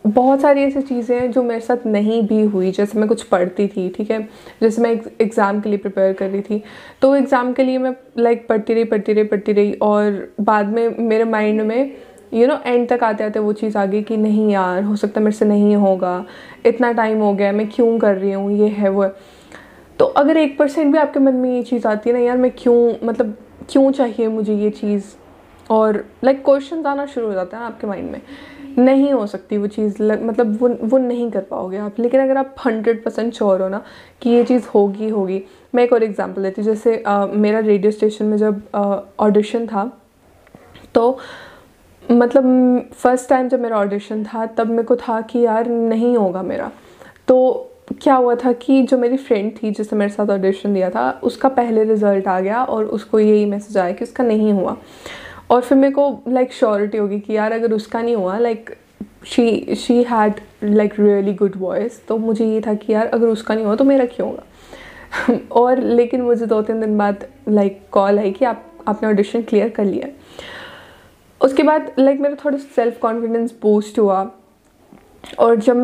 बहुत 0.05 0.41
सारी 0.41 0.61
ऐसी 0.61 0.81
चीज़ें 0.81 1.15
हैं 1.19 1.31
जो 1.31 1.43
मेरे 1.43 1.59
साथ 1.61 1.85
नहीं 1.85 2.21
भी 2.27 2.41
हुई 2.43 2.71
जैसे 2.71 2.99
मैं 2.99 3.07
कुछ 3.09 3.23
पढ़ती 3.25 3.67
थी 3.67 3.87
ठीक 3.89 4.09
है? 4.11 4.21
जैसे 4.61 4.81
मैं 4.81 4.91
एग्ज़ाम 5.21 5.59
के 5.61 5.69
लिए 5.69 5.77
प्रिपेयर 5.77 6.13
कर 6.13 6.29
रही 6.29 6.41
थी। 6.41 6.61
तो 7.01 7.15
एग्ज़ाम 7.15 7.53
के 7.53 7.63
लिए 7.63 7.77
मैं 7.77 7.93
लाइक 8.17 8.47
पढ़ती 8.47 8.73
रही 8.73 8.83
पढ़ती 8.85 9.13
रही 9.13 9.23
पढ़ती 9.23 9.53
रही 9.53 9.73
और 9.81 10.27
बाद 10.41 10.73
में 10.73 10.97
मेरे 10.99 11.23
माइंड 11.25 11.61
में 11.61 11.95
यू 12.33 12.47
नो 12.47 12.57
एंड 12.65 12.87
तक 12.89 13.03
आते 13.03 13.23
आते 13.23 13.39
वो 13.39 13.53
चीज़ 13.53 13.77
आ 13.77 13.85
गई 13.85 14.01
कि 14.03 14.17
नहीं 14.17 14.49
यार 14.51 14.83
हो 14.83 14.95
सकता 14.95 15.21
मेरे 15.21 15.35
से 15.35 15.45
नहीं 15.45 15.75
होगा 15.75 16.25
इतना 16.65 16.91
टाइम 16.91 17.19
हो 17.19 17.33
गया 17.33 17.51
मैं 17.51 17.69
क्यों 17.69 17.97
कर 17.99 18.15
रही 18.15 18.31
हूँ 18.31 18.51
ये 18.51 18.67
है 18.67 18.89
वो 18.89 19.03
है। 19.03 19.13
तो 19.99 20.05
अगर 20.05 20.37
एक 20.37 20.57
परसेंट 20.59 20.91
भी 20.91 20.97
आपके 20.97 21.19
मन 21.19 21.33
में 21.33 21.49
ये 21.55 21.61
चीज़ 21.63 21.87
आती 21.87 22.09
है 22.09 22.15
ना 22.15 22.21
यार 22.21 22.37
मैं 22.37 22.51
क्यों 22.57 23.07
मतलब 23.07 23.35
क्यों 23.69 23.91
चाहिए 23.91 24.27
मुझे 24.27 24.55
ये 24.55 24.69
चीज़? 24.69 25.03
और 25.69 25.95
लाइक 26.23 26.37
like, 26.37 26.45
क्वेश्चन 26.45 26.85
आना 26.85 27.05
शुरू 27.05 27.27
हो 27.27 27.33
जाता 27.33 27.57
है 27.57 27.63
आपके 27.63 27.87
माइंड 27.87 28.09
में। 28.11 28.21
नहीं 28.77 29.11
हो 29.13 29.25
सकती 29.27 29.57
वो 29.57 29.67
चीज़ 29.67 30.01
मतलब 30.03 30.57
वो 30.61 30.69
वो 30.83 30.97
नहीं 30.97 31.29
कर 31.31 31.41
पाओगे 31.41 31.77
आप। 31.77 31.99
लेकिन 31.99 32.21
अगर 32.21 32.37
आप 32.37 32.55
हंड्रेड 32.65 33.03
परसेंट 33.03 33.33
श्योर 33.33 33.61
हो 33.61 33.67
ना 33.69 33.81
कि 34.21 34.29
ये 34.29 34.43
चीज़ 34.43 34.67
होगी 34.75 35.09
होगी। 35.09 35.41
मैं 35.75 35.83
एक 35.83 35.93
और 35.93 36.03
एग्जांपल 36.03 36.43
देती 36.43 36.61
हूँ 36.61 36.69
जैसे 36.69 36.97
आ, 36.97 37.25
मेरा 37.25 37.59
रेडियो 37.59 37.91
स्टेशन 37.91 38.25
में 38.25 38.37
जब 38.37 38.61
ऑडिशन 39.19 39.67
था 39.67 39.91
तो 40.95 41.17
मतलब 42.11 42.89
फ़र्स्ट 42.93 43.29
टाइम 43.29 43.47
जब 43.47 43.61
मेरा 43.61 43.77
ऑडिशन 43.77 44.23
था, 44.23 44.45
तब 44.45 44.67
मेरे 44.67 44.83
को 44.83 44.95
था 44.95 45.21
कि 45.21 45.39
यार 45.39 45.67
नहीं 45.67 46.17
होगा 46.17 46.41
मेरा। 46.41 46.71
तो 47.27 47.69
क्या 48.01 48.15
हुआ 48.15 48.35
था 48.35 48.51
कि 48.51 48.83
जो 48.83 48.97
मेरी 48.97 49.17
फ्रेंड 49.17 49.51
थी, 49.63 49.71
जिसने 49.71 49.99
मेरे 49.99 50.11
साथ 50.11 50.27
ऑडिशन 50.27 50.73
दिया 50.73 50.89
था, 50.89 51.19
उसका 51.23 51.49
पहले 51.49 51.83
रिज़ल्ट 51.83 52.27
आ 52.27 52.39
गया 52.39 52.63
और 52.63 52.85
उसको 52.85 53.19
यही 53.19 53.45
मैसेज 53.45 53.77
आया 53.77 53.91
कि 53.91 54.05
उसका 54.05 54.23
नहीं 54.23 54.53
हुआ। 54.53 54.77
और 55.49 55.61
फिर 55.61 55.77
मेरे 55.77 55.93
को 55.93 56.23
लाइक 56.27 56.53
श्योरिटी 56.53 56.97
होगी 56.97 57.19
कि 57.19 57.33
यार 57.33 57.51
अगर 57.51 57.73
उसका 57.73 58.01
नहीं 58.01 58.15
हुआ 58.15 58.37
like 58.37 58.75
she 59.25 59.75
she 59.75 60.03
had 60.03 60.33
like 60.63 60.93
really 60.99 61.33
good 61.33 61.53
voice 61.57 62.07
तो 62.07 62.17
मुझे 62.17 62.45
ये 62.45 62.61
था 62.61 62.73
कि 62.73 62.93
यार 62.93 63.07
अगर 63.07 63.27
उसका 63.27 63.55
नहीं 63.55 63.65
हुआ 63.65 63.75
तो 63.75 63.83
मेरा 63.83 64.05
क्यों 64.05 64.29
होगा? 64.29 64.43
और 65.51 65.79
लेकिन 65.79 66.21
मुझे 66.21 66.45
दो 66.45 66.61
तीन 66.61 66.79
दिन 66.81 66.97
बाद 66.97 67.27
लाइक 67.49 67.81
कॉल 67.91 68.19
आई 68.19 68.31
कि 68.31 68.45
आप, 68.45 68.65
आपने 68.87 69.09
ऑडिशन 69.09 69.41
क्लियर 69.41 69.69
कर 69.69 69.85
लिया। 69.85 70.07
उसके 71.43 71.63
बाद 71.63 71.91
लाइक 71.99 72.19
मेरा 72.21 72.35
थोड़ा 72.45 72.57
सेल्फ 72.57 72.99
कॉन्फिडेंस 73.01 73.53
बूस्ट 73.61 73.99
हुआ। 73.99 74.29
और 75.39 75.55
जब 75.57 75.77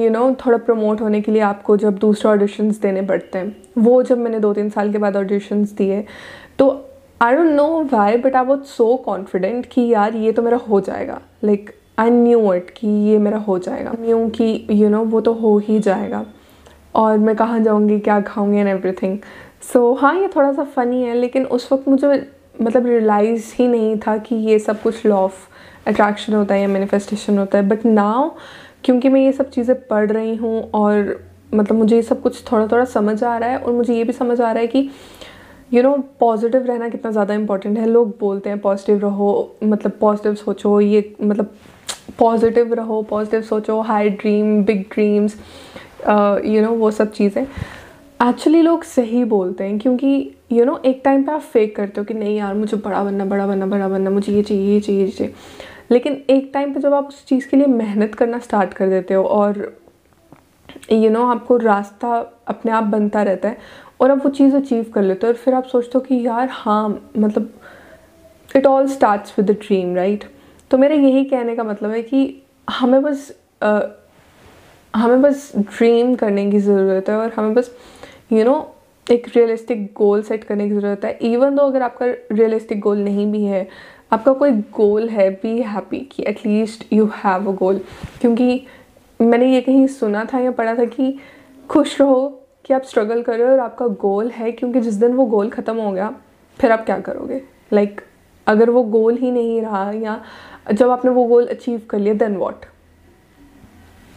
यू 0.00 0.10
नो 0.10 0.30
थोड़ा 0.44 0.58
प्रमोट 0.58 1.00
होने 1.00 1.20
के 1.20 1.32
लिए 1.32 1.42
आपको 1.42 1.76
जब 1.76 1.98
दूसरे 1.98 2.30
ऑडिशंस 2.30 2.78
देने 2.80 3.02
पड़ते 3.02 3.38
हैं, 3.38 3.56
वो 3.78 4.02
जब 4.02 4.18
मैंने 4.18 4.38
दो 4.40 4.52
तीन 4.54 4.68
साल 4.70 4.92
के 4.92 4.98
बाद 4.98 5.16
ऑडिशंस 5.16 5.72
दिए 5.72 6.04
तो 6.58 6.68
I 7.22 7.34
don't 7.34 7.50
know 7.50 7.82
why 7.92 8.16
but 8.16 8.36
I 8.36 8.44
was 8.44 8.60
so 8.66 8.94
confident 8.96 9.66
कि 9.66 9.86
यार, 9.88 10.14
ये 10.14 10.32
तो 10.32 10.42
मेरा 10.42 10.56
हो 10.58 10.80
जाएगा। 10.80 11.20
लाइक 11.44 11.70
आई 11.98 12.10
न्यू 12.10 12.52
इट 12.54 12.70
कि 12.70 12.88
ये 13.08 13.18
मेरा 13.18 13.38
हो 13.38 13.58
जाएगा। 13.58 13.92
न्यू 14.00 14.28
कि 14.30 14.66
यू 14.70 14.88
नो 14.88 15.04
वो 15.04 15.20
तो 15.20 15.32
हो 15.34 15.56
ही 15.58 15.78
जाएगा। 15.80 16.24
और 16.94 17.18
मैं 17.18 17.34
कहाँ 17.36 17.60
जाऊँगी, 17.60 17.98
क्या 18.00 18.20
खाऊँगी 18.20 18.58
एंड 18.58 18.68
एवरीथिंग 18.68 19.18
सो 19.72 19.92
हाँ 19.94 20.14
ये 20.16 20.28
थोड़ा 20.36 20.52
सा 20.52 20.64
फ़नी 20.64 21.02
है, 21.02 21.14
लेकिन 21.14 21.46
उस 21.46 21.72
वक्त 21.72 21.88
मुझे 21.88 22.18
मतलब 22.60 22.86
रियलाइज़ 22.86 23.52
ही 23.56 23.66
नहीं 23.68 23.96
था 24.06 24.16
कि 24.18 24.36
ये 24.36 24.58
सब 24.58 24.82
कुछ 24.82 25.04
लॉ 25.06 25.16
ऑफ़ 25.16 25.46
अट्रैक्शन 25.86 26.34
होता 26.34 26.54
है 26.54 26.60
या 26.60 26.68
मैनिफेस्टेशन 26.68 27.38
होता 27.38 27.58
है. 27.58 27.68
बट 27.68 27.84
नाउ 27.86 28.30
क्योंकि 28.84 29.08
मैं 29.08 29.20
ये 29.20 29.32
सब 29.32 29.50
चीज़ें 29.50 29.74
पढ़ 29.86 30.10
रही 30.10 30.34
हूँ 30.36 30.70
और 30.74 31.18
मतलब 31.54 31.76
मुझे 31.78 31.96
ये 31.96 32.02
सब 32.02 32.20
कुछ 32.22 32.42
थोड़ा 32.50 32.66
थोड़ा 32.66 32.84
समझ 32.86 33.22
आ 33.24 33.36
रहा 33.38 33.50
है 33.50 33.58
और 33.58 33.72
मुझे 33.72 33.94
ये 33.94 34.04
भी 34.04 34.12
समझ 34.12 34.40
आ 34.40 34.50
रहा 34.52 34.60
है 34.60 34.66
कि 34.66 34.90
यू 35.72 35.82
नो 35.82 35.96
पॉजिटिव 36.20 36.66
रहना 36.66 36.88
कितना 36.88 37.10
ज़्यादा 37.10 37.34
इंपॉर्टेंट 37.34 37.78
है. 37.78 37.86
लोग 37.86 38.16
बोलते 38.20 38.50
हैं 38.50 38.58
पॉजिटिव 38.60 38.98
रहो 38.98 39.56
मतलब 39.64 39.92
पॉजिटिव 40.00 40.34
सोचो, 40.34 40.80
ये 40.80 41.14
मतलब 41.22 41.54
पॉजिटिव 42.18 42.74
रहो 42.74 43.02
पॉजिटिव 43.10 43.42
सोचो 43.42 43.80
high 43.82 44.10
dream 44.10 44.64
big 44.64 44.84
dreams 44.92 45.36
you 46.44 46.62
know 46.62 46.70
वो 46.70 46.90
सब 46.90 47.12
चीज़ें. 47.12 47.46
एक्चुअली 48.22 48.62
लोग 48.62 48.82
सही 48.82 49.24
बोलते 49.24 49.64
हैं 49.64 49.78
क्योंकि 49.78 50.06
यू 50.52 50.58
you 50.58 50.66
नो 50.66 50.72
know, 50.72 50.84
एक 50.84 51.00
टाइम 51.04 51.22
पे 51.22 51.32
आप 51.32 51.40
फेक 51.40 51.76
करते 51.76 52.00
हो 52.00 52.04
कि 52.04 52.14
नहीं 52.14 52.36
यार 52.36 52.54
मुझे 52.54 52.76
बड़ा 52.76 53.04
बनना 53.04 53.24
बड़ा 53.24 53.46
बनना 53.46 53.66
बड़ा 53.66 53.88
बनना 53.88 54.10
मुझे 54.10 54.32
ये 54.32 54.42
चाहिए 54.42 54.74
ये 54.74 54.80
चाहिए 54.80 55.04
ये 55.04 55.10
चाहिए। 55.10 55.34
लेकिन 55.90 56.22
एक 56.30 56.50
टाइम 56.54 56.74
पे 56.74 56.80
जब 56.80 56.94
आप 56.94 57.08
उस 57.08 57.26
चीज़ 57.26 57.48
के 57.48 57.56
लिए 57.56 57.66
मेहनत 57.66 58.14
करना 58.14 58.38
स्टार्ट 58.38 58.74
कर 58.74 58.88
देते 58.88 59.14
हो 59.14 59.24
और 59.24 59.78
यू 60.92 60.98
you 60.98 61.10
नो 61.10 61.20
know, 61.20 61.30
आपको 61.30 61.56
रास्ता 61.56 62.34
अपने 62.48 62.72
आप 62.72 62.84
बनता 62.84 63.22
रहता 63.22 63.48
है 63.48 63.58
और 64.00 64.10
आप 64.10 64.24
वो 64.24 64.30
चीज़ 64.30 64.56
अचीव 64.56 64.90
कर 64.94 65.02
लेते 65.02 65.26
हो 65.26 65.32
और 65.32 65.38
फिर 65.38 65.54
आप 65.54 65.64
सोचते 65.64 65.92
हो 65.94 66.00
कि 66.00 66.26
यार 66.26 66.48
हाँ 66.50 67.10
मतलब 67.18 67.52
it 68.56 68.66
all 68.66 68.86
starts 68.86 69.34
with 69.38 69.50
the 69.50 69.50
dream 69.50 69.94
right 69.96 70.24
तो 70.70 70.78
मेरा 70.78 70.94
यही 70.94 71.24
कहने 71.24 71.56
का 71.56 71.64
मतलब 71.64 71.90
है 71.90 72.02
कि 72.02 72.42
हमें 72.70 73.02
बस 73.02 73.36
आ, 73.62 73.80
हमें 74.94 75.22
बस 75.22 75.52
ड्रीम 75.56 76.14
करने 76.14 76.50
की 76.50 76.58
ज़रूरत 76.58 77.08
है 77.08 77.16
और 77.16 77.32
हमें 77.36 77.54
बस 77.54 77.76
यू 78.32 78.38
you 78.38 78.46
नो 78.46 78.52
know, 78.52 79.10
एक 79.10 79.26
रियलिस्टिक 79.36 79.84
गोल 79.94 80.22
सेट 80.22 80.44
करने 80.44 80.68
की 80.68 80.74
ज़रूरत 80.74 81.04
है. 81.04 81.18
इवन 81.22 81.54
दो 81.56 81.62
अगर 81.62 81.82
आपका 81.82 82.06
रियलिस्टिक 82.32 82.80
गोल 82.80 82.98
नहीं 82.98 83.32
भी 83.32 83.44
है 83.44 83.68
आपका 84.12 84.32
कोई 84.32 84.50
गोल 84.52 85.08
है 85.08 85.30
बी 85.30 85.62
हैप्पी 85.62 86.00
कि 86.00 86.24
at least 86.26 86.92
you 86.92 87.06
have 87.24 87.52
a 87.52 87.54
goal 87.54 87.78
क्योंकि 88.20 88.66
मैंने 89.20 89.52
ये 89.54 89.60
कहीं 89.60 89.86
सुना 89.86 90.24
था 90.24 90.38
या 90.38 90.50
पढ़ा 90.50 90.74
था 90.74 90.84
कि 90.84 91.18
खुश 91.68 92.00
रहो 92.00 92.28
कि 92.64 92.74
आप 92.74 92.82
स्ट्रगल 92.82 93.22
कर 93.22 93.38
रहे 93.38 93.46
हो 93.46 93.52
और 93.52 93.60
आपका 93.60 93.86
गोल 93.86 94.30
है 94.30 94.52
क्योंकि 94.52 94.80
जिस 94.80 94.94
दिन 94.94 95.12
वो 95.12 95.26
गोल 95.26 95.50
ख़त्म 95.50 95.76
हो 95.76 95.92
गया 95.92 96.14
फिर 96.58 96.72
आप 96.72 96.84
क्या 96.86 96.98
करोगे? 97.00 97.42
लाइक 97.72 97.94
like, 97.94 98.06
अगर 98.46 98.70
वो 98.70 98.82
गोल 98.82 99.16
ही 99.16 99.30
नहीं 99.30 99.60
रहा 99.62 99.92
या 99.92 100.22
जब 100.72 100.90
आपने 100.90 101.10
वो 101.10 101.24
गोल 101.24 101.46
अचीव 101.46 101.82
कर 101.90 101.98
लिया 101.98 102.14
then 102.14 102.36
what 102.36 102.66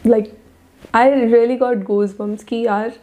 like 0.08 0.34
I 0.94 1.26
really 1.26 1.58
got 1.58 1.78
goosebumps 2.20 2.44
कि 2.44 2.66
यार 2.66 2.94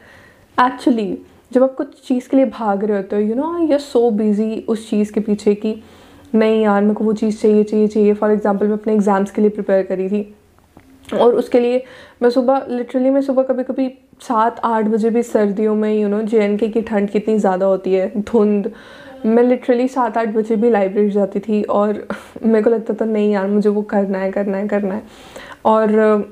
एक्चुअली 0.60 1.16
जब 1.52 1.62
आप 1.62 1.74
कुछ 1.74 2.00
चीज़ 2.08 2.28
के 2.28 2.36
लिए 2.36 2.46
भाग 2.46 2.84
रहे 2.84 2.96
होते 2.96 3.16
हो 3.16 3.22
you 3.22 3.34
know 3.34 3.58
you 3.58 3.72
are 3.72 3.78
so 3.78 4.10
busy 4.10 4.64
उस 4.68 4.88
चीज़ 4.90 5.12
के 5.12 5.20
पीछे 5.20 5.54
कि 5.54 5.74
नहीं 6.34 6.62
यार, 6.62 6.82
मेरे 6.82 6.94
को 6.94 7.04
वो 7.04 7.12
चीज़ 7.12 7.40
चाहिए 7.40 7.62
चाहिए 7.64 7.86
चाहिए। 7.86 8.14
फॉर 8.14 8.30
एग्ज़ाम्पल 8.30 8.66
मैं 8.66 8.74
अपने 8.74 8.92
एग्ज़ाम्स 8.92 9.30
के 9.30 9.40
लिए 9.40 9.50
प्रिपेयर 9.50 9.82
करी 9.82 10.08
थी। 10.08 10.34
और 11.14 11.34
उसके 11.34 11.60
लिए 11.60 11.82
मैं 12.22 12.30
सुबह 12.30 12.66
लिटरली 12.68 13.10
मैं 13.10 13.20
सुबह 13.22 13.42
कभी 13.42 13.62
कभी 13.64 13.88
सात, 14.22 14.60
आठ 14.64 14.84
बजे 14.84 15.10
भी 15.10 15.22
सर्दियों 15.22 15.74
में 15.74 15.92
यू 15.94 16.08
नो 16.08 16.20
जे 16.22 16.56
के 16.58 16.82
ठंड 16.82 17.10
कितनी 17.10 17.38
ज़्यादा 17.38 17.66
होती 17.66 17.94
है, 17.94 18.12
धुंध। 18.22 18.70
मैं 19.26 19.42
लिटरली 19.42 19.88
सात, 19.88 20.18
आठ 20.18 20.28
बजे 20.28 20.56
भी 20.56 20.70
लाइब्रेरी 20.70 21.10
जाती 21.10 21.40
थी 21.40 21.62
और 21.62 22.06
मेरे 22.44 22.62
को 22.62 22.70
लगता 22.70 22.94
था, 22.94 23.04
नहीं 23.04 23.32
यार, 23.32 23.46
मुझे 23.48 23.68
वो 23.68 23.82
करना 23.82 24.18
है 24.18 24.30
करना 24.32 24.58
है 24.58 24.68
करना 24.68 24.94
है। 24.94 25.02
और 25.64 26.30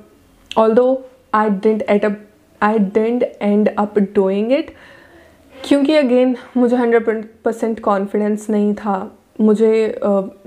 although 0.75 1.05
I 1.35 1.51
didn't 1.51 1.83
end 1.83 2.05
up 2.05 2.26
I 2.63 2.79
didn't 2.79 3.23
end 3.43 3.69
up 3.69 3.99
doing 3.99 4.53
it 4.53 4.71
क्योंकि 5.55 5.95
अगेन 5.95 6.37
मुझे 6.57 6.77
हंड्रेड 6.77 7.25
परसेंट 7.45 7.81
कॉन्फिडेंस 7.81 8.47
नहीं 8.51 8.75
था। 8.75 9.17
मुझे 9.41 9.99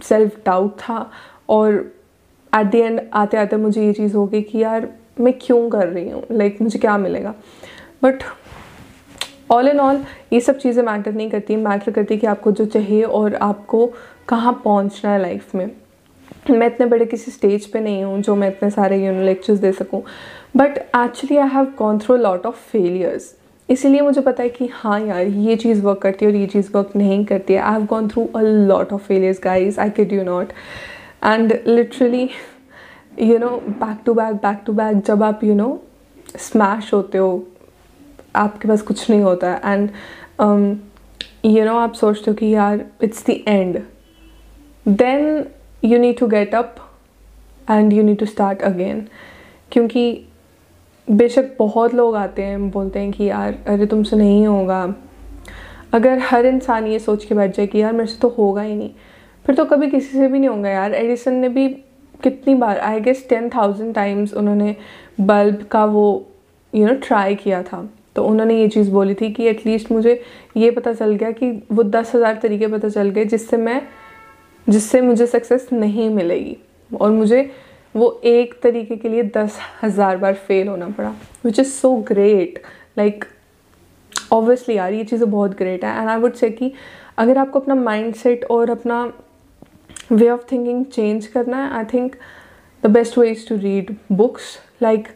सेल्फ 0.04 0.36
uh, 0.36 0.46
डाउट 0.46 0.78
था। 0.80 1.10
और 1.50 1.74
एट 2.54 2.66
द 2.66 2.76
एंड 2.76 3.02
आते 3.14 3.38
आते 3.38 3.56
मुझे 3.58 3.86
ये 3.86 3.94
चीज़ 3.94 4.16
हो 4.16 4.26
गई 4.28 4.42
कि 4.42 4.58
यार 4.58 4.88
मैं 5.20 5.34
क्यों 5.42 5.70
कर 5.70 5.88
रही 5.88 6.10
हूँ? 6.10 6.24
लाइक 6.32 6.52
like, 6.52 6.62
मुझे 6.62 6.80
क्या 6.80 6.98
मिलेगा? 6.98 7.34
बट 8.04 8.24
ऑल 9.52 9.68
इन 9.68 9.80
ऑल 9.80 10.04
ये 10.34 10.40
सब 10.40 10.58
चीज़ें 10.58 10.84
मैटर 10.84 11.14
नहीं 11.14 11.30
करती। 11.30 11.56
मैटर 11.56 11.92
करती 11.92 12.18
कि 12.18 12.28
आपको 12.28 12.52
जो 12.52 12.66
चाहिए 12.66 13.04
और 13.04 13.36
आपको 13.36 13.86
कहाँ 14.28 14.54
पहुँचना 14.64 15.12
है 15.12 15.22
लाइफ 15.22 15.56
में। 15.56 15.70
मैं 16.50 16.68
इतने 16.68 16.86
बड़े 16.86 17.06
किसी 17.06 17.32
स्टेज 17.32 17.66
पे 17.66 17.80
नहीं 17.80 18.04
हूँ 18.04 18.20
जो 18.22 18.36
मैं 18.36 18.48
इतने 18.48 18.70
सारे 18.70 18.98
यू 19.06 19.12
नो 19.14 19.24
लेक्चर्स 19.26 19.60
दे 19.60 19.72
सकूँ। 19.72 20.02
But 20.56 20.78
actually 20.78 21.38
I 21.38 21.48
have 21.48 21.66
gone 21.80 22.00
through 22.00 22.16
lot 22.18 22.46
of 22.46 22.56
failures 22.72 23.36
इसीलिए 23.70 24.02
मुझे 24.02 24.22
पता 24.22 24.44
है 24.44 24.50
कि 24.50 24.70
हाँ 24.74 25.00
यार, 25.00 25.22
ये 25.22 25.56
चीज़ 25.56 25.82
वर्क 25.82 26.00
करती 26.02 26.26
है 26.26 26.32
और 26.32 26.38
ये 26.38 26.46
चीज़ 26.48 26.70
वर्क 26.76 26.96
नहीं 26.96 27.24
करती 27.26 27.54
है। 27.54 27.60
I 27.60 27.74
have 27.74 27.86
gone 27.86 28.08
through 28.10 28.26
a 28.36 28.42
lot 28.42 28.94
of 28.94 29.02
failures 29.02 29.40
guys 29.44 29.80
I 29.80 29.90
kid 29.90 30.14
you 30.14 30.24
not 30.24 30.54
and 31.26 31.54
literally 31.68 32.30
you 33.22 33.38
know 33.38 33.50
back 33.70 33.98
to 34.06 34.14
back 34.14 34.36
back 34.36 34.62
to 34.66 34.74
back 34.74 35.04
जब 35.08 35.24
आप 35.24 35.44
यू 35.44 35.56
नो 35.56 35.80
स्मैश 36.38 36.94
होते 36.94 37.18
हो, 37.18 37.48
आपके 38.36 38.68
पास 38.68 38.82
कुछ 38.82 39.10
नहीं 39.10 39.22
होता 39.22 39.54
एंड 39.66 39.90
यू 41.46 41.66
नो 41.66 41.78
आप 41.78 41.94
सोचते 41.94 42.32
हो 42.32 42.36
कि 42.36 42.50
यार 42.54 42.86
it's 43.04 43.26
the 43.28 43.36
end 43.48 43.82
then 44.88 45.46
you 45.84 46.00
need 46.00 46.18
to 46.20 46.28
get 46.28 46.56
up 46.56 46.76
and 47.72 47.94
you 47.94 48.04
need 48.04 48.18
to 48.20 48.26
start 48.26 48.62
again 48.62 49.08
क्योंकि 49.72 50.26
बेशक 51.10 51.56
बहुत 51.60 51.94
लोग 51.94 52.16
आते 52.16 52.42
हैं, 52.42 52.70
बोलते 52.72 53.00
हैं 53.00 53.12
कि 53.12 53.24
यार, 53.26 53.58
अरे 53.68 53.86
तुमसे 53.86 54.16
नहीं 54.16 54.46
होगा। 54.48 54.82
अगर 55.94 56.20
हर 56.22 56.46
इंसान 56.46 56.88
ये 56.88 57.00
सोच 57.00 57.26
के 57.26 57.36
बैठ 57.36 57.56
जाए 57.56 57.68
कि 57.68 57.82
यार, 57.82 57.94
मेरे 57.94 58.08
से 58.08 58.18
तो 58.22 58.30
होगा 58.30 58.62
ही 58.62 58.76
नहीं, 58.76 58.90
फिर 59.46 59.56
तो 59.56 59.66
कभी 59.66 59.90
किसी 59.92 60.18
से 60.18 60.28
भी 60.28 60.40
नहीं 60.40 60.50
होगा 60.50 60.70
यार। 60.70 60.94
एडिसन 60.94 61.34
ने 61.34 61.50
भी 61.50 61.68
कितनी 62.24 62.56
बार 62.56 62.80
I 62.80 63.00
guess 63.00 63.26
ten 63.30 63.50
thousand 63.50 63.94
times 63.96 64.34
उन्होंने 64.34 64.76
बल्ब 65.22 65.64
का 65.64 65.84
वो 65.86 66.26
यू 66.74 66.88
नो 66.88 66.94
ट्राई 67.04 67.36
किया 67.36 67.62
था। 67.64 67.88
तो 68.16 68.24
उन्होंने 68.24 68.60
ये 68.60 68.68
चीज़ 68.68 68.90
बोली 68.92 69.14
थी 69.14 69.32
कि 69.32 69.46
एटलीस्ट 69.48 69.92
मुझे 69.92 70.22
ये 70.58 70.72
पता 70.72 70.94
चल 70.94 71.14
गया 71.14 71.32
कि 71.32 71.52
वो 71.72 71.84
दस 71.86 72.12
हज़ार 72.16 72.40
तरीके 72.44 72.68
पता 72.68 72.90
चल 72.90 73.10
गए 73.10 73.26
जिससे 73.26 73.58
मैं, 73.58 73.82
जिससे 74.68 75.02
मुझे 75.02 75.26
सक्सेस 75.28 75.68
नहीं 75.74 76.10
मिलेगी। 76.10 76.58
और 76.92 77.12
मुझे 77.12 77.50
वो 77.96 78.20
एक 78.26 78.54
तरीके 78.64 78.96
के 78.96 79.10
लिए 79.10 79.24
दस 79.38 79.58
हज़ार 79.84 80.18
बार 80.18 80.34
फेल 80.48 80.68
होना 80.68 80.90
पड़ा 80.90 81.14
which 81.46 81.60
is 81.60 81.68
so 81.70 81.96
great 82.08 82.62
like 82.98 83.26
obviously 84.32 84.76
यार 84.76 84.94
ये 84.94 85.04
चीज़ें 85.04 85.30
बहुत 85.32 85.58
ग्रेट 85.58 85.86
है। 85.86 86.00
एंड 86.00 86.10
आई 86.10 86.18
वुड 86.20 86.34
से 86.34 86.50
कि 86.52 86.72
अगर 87.18 87.38
आपको 87.38 87.60
अपना 87.60 87.76
माइंड 87.76 88.14
सेट 88.16 88.46
और 88.52 88.70
अपना 88.70 89.02
वे 90.12 90.30
ऑफ़ 90.30 90.42
थिंकिंग 90.52 90.86
चेंज 90.86 91.28
करना 91.28 91.64
है 91.64 91.72
I 91.78 91.86
think 91.94 92.16
the 92.84 92.90
best 92.90 93.18
way 93.18 93.30
is 93.32 93.48
to 93.50 93.56
read 93.58 93.96
books 94.12 94.58
like 94.82 95.08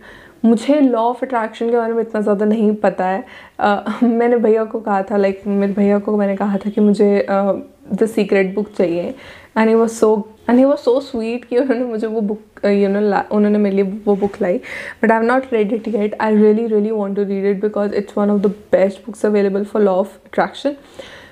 मुझे 0.46 0.80
लॉ 0.82 1.02
ऑफ़ 1.02 1.24
अट्रैक्शन 1.26 1.70
के 1.70 1.76
बारे 1.76 1.94
में 1.94 2.02
इतना 2.02 2.22
ज़्यादा 2.22 2.46
नहीं 2.46 2.74
पता 2.76 3.06
है। 3.06 3.24
uh, 3.60 4.04
मैंने 4.04 4.38
भैया 4.38 4.64
को 4.66 4.80
कहा 4.80 5.02
था 5.04 5.18
लाइक 5.18 5.38
like, 5.38 5.48
मेरे 5.50 5.74
भैया 5.74 6.00
को 6.00 6.18
मैंने 6.18 6.36
कहा 6.38 6.58
था 6.58 6.70
कि 6.70 6.82
मुझे 6.82 7.26
द 7.30 8.06
सीक्रेट 8.06 8.54
बुक 8.56 8.72
चाहिए। 8.72 9.14
And 9.58 9.70
he 9.70 9.76
was 9.76 9.92
so 9.92 10.16
and 10.50 10.58
he 10.60 10.66
was 10.66 10.80
so 10.80 11.00
sweet 11.02 11.46
कि 11.46 11.58
उन्होंने 11.58 11.84
मुझे 11.86 12.08
वो 12.08 12.22
बुक 12.22 12.66
यू 12.66 12.90
नो 12.90 13.00
उन्होंने 13.36 13.58
मेरे 13.58 13.76
लिए 13.76 14.00
वो 14.06 14.16
book 14.16 14.42
lie. 14.42 14.58
But 15.04 15.12
I 15.12 15.18
am 15.18 15.26
not 15.26 15.54
read 15.54 15.74
it 15.74 15.90
yet 15.90 16.16
I 16.22 16.36
really 16.36 16.68
really 16.68 16.92
want 16.92 17.16
to 17.16 17.24
read 17.24 17.46
it 17.46 17.62
because 17.62 17.94
it's 17.96 18.18
one 18.18 18.30
of 18.30 18.42
the 18.42 18.54
best 18.72 19.06
books 19.06 19.26
available 19.26 19.64
for 19.64 19.82
law 19.82 19.96
of 19.96 20.18
attraction 20.26 20.76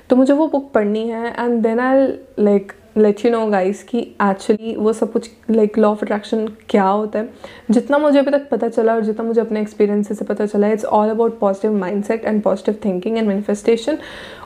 तो 0.10 0.16
मुझे 0.16 0.34
वो 0.34 0.48
book 0.48 0.72
पढ़नी 0.74 1.08
है 1.10 1.34
and 1.40 1.62
then 1.64 1.80
I 1.80 2.08
like 2.40 2.72
let 2.98 3.24
you 3.26 3.32
know 3.32 3.46
guys 3.48 3.84
कि 3.84 4.00
actually 4.00 4.76
वो 4.76 4.94
सब 4.94 5.12
कुछ 5.12 5.30
like 5.50 5.78
law 5.78 5.90
of 5.90 6.02
attraction 6.02 6.48
क्या 6.70 6.84
होता 6.84 7.20
है? 7.20 7.30
जितना 7.72 7.98
मुझे 7.98 8.18
अभी 8.20 8.32
तक 8.32 8.48
पता 8.50 8.68
चला 8.70 8.94
और 8.94 9.04
जितना 9.04 9.26
मुझे 9.26 9.40
अपने 9.42 9.62
एक्सपीरियंस 9.62 10.18
से 10.18 10.26
पता 10.26 10.46
चला 10.46 10.68
it's 10.72 10.86
all 10.86 11.10
about 11.10 11.38
positive 11.40 11.78
mindset 11.78 12.26
and 12.26 12.42
positive 12.44 12.78
thinking 12.86 13.18
and 13.18 13.28
manifestation 13.28 13.98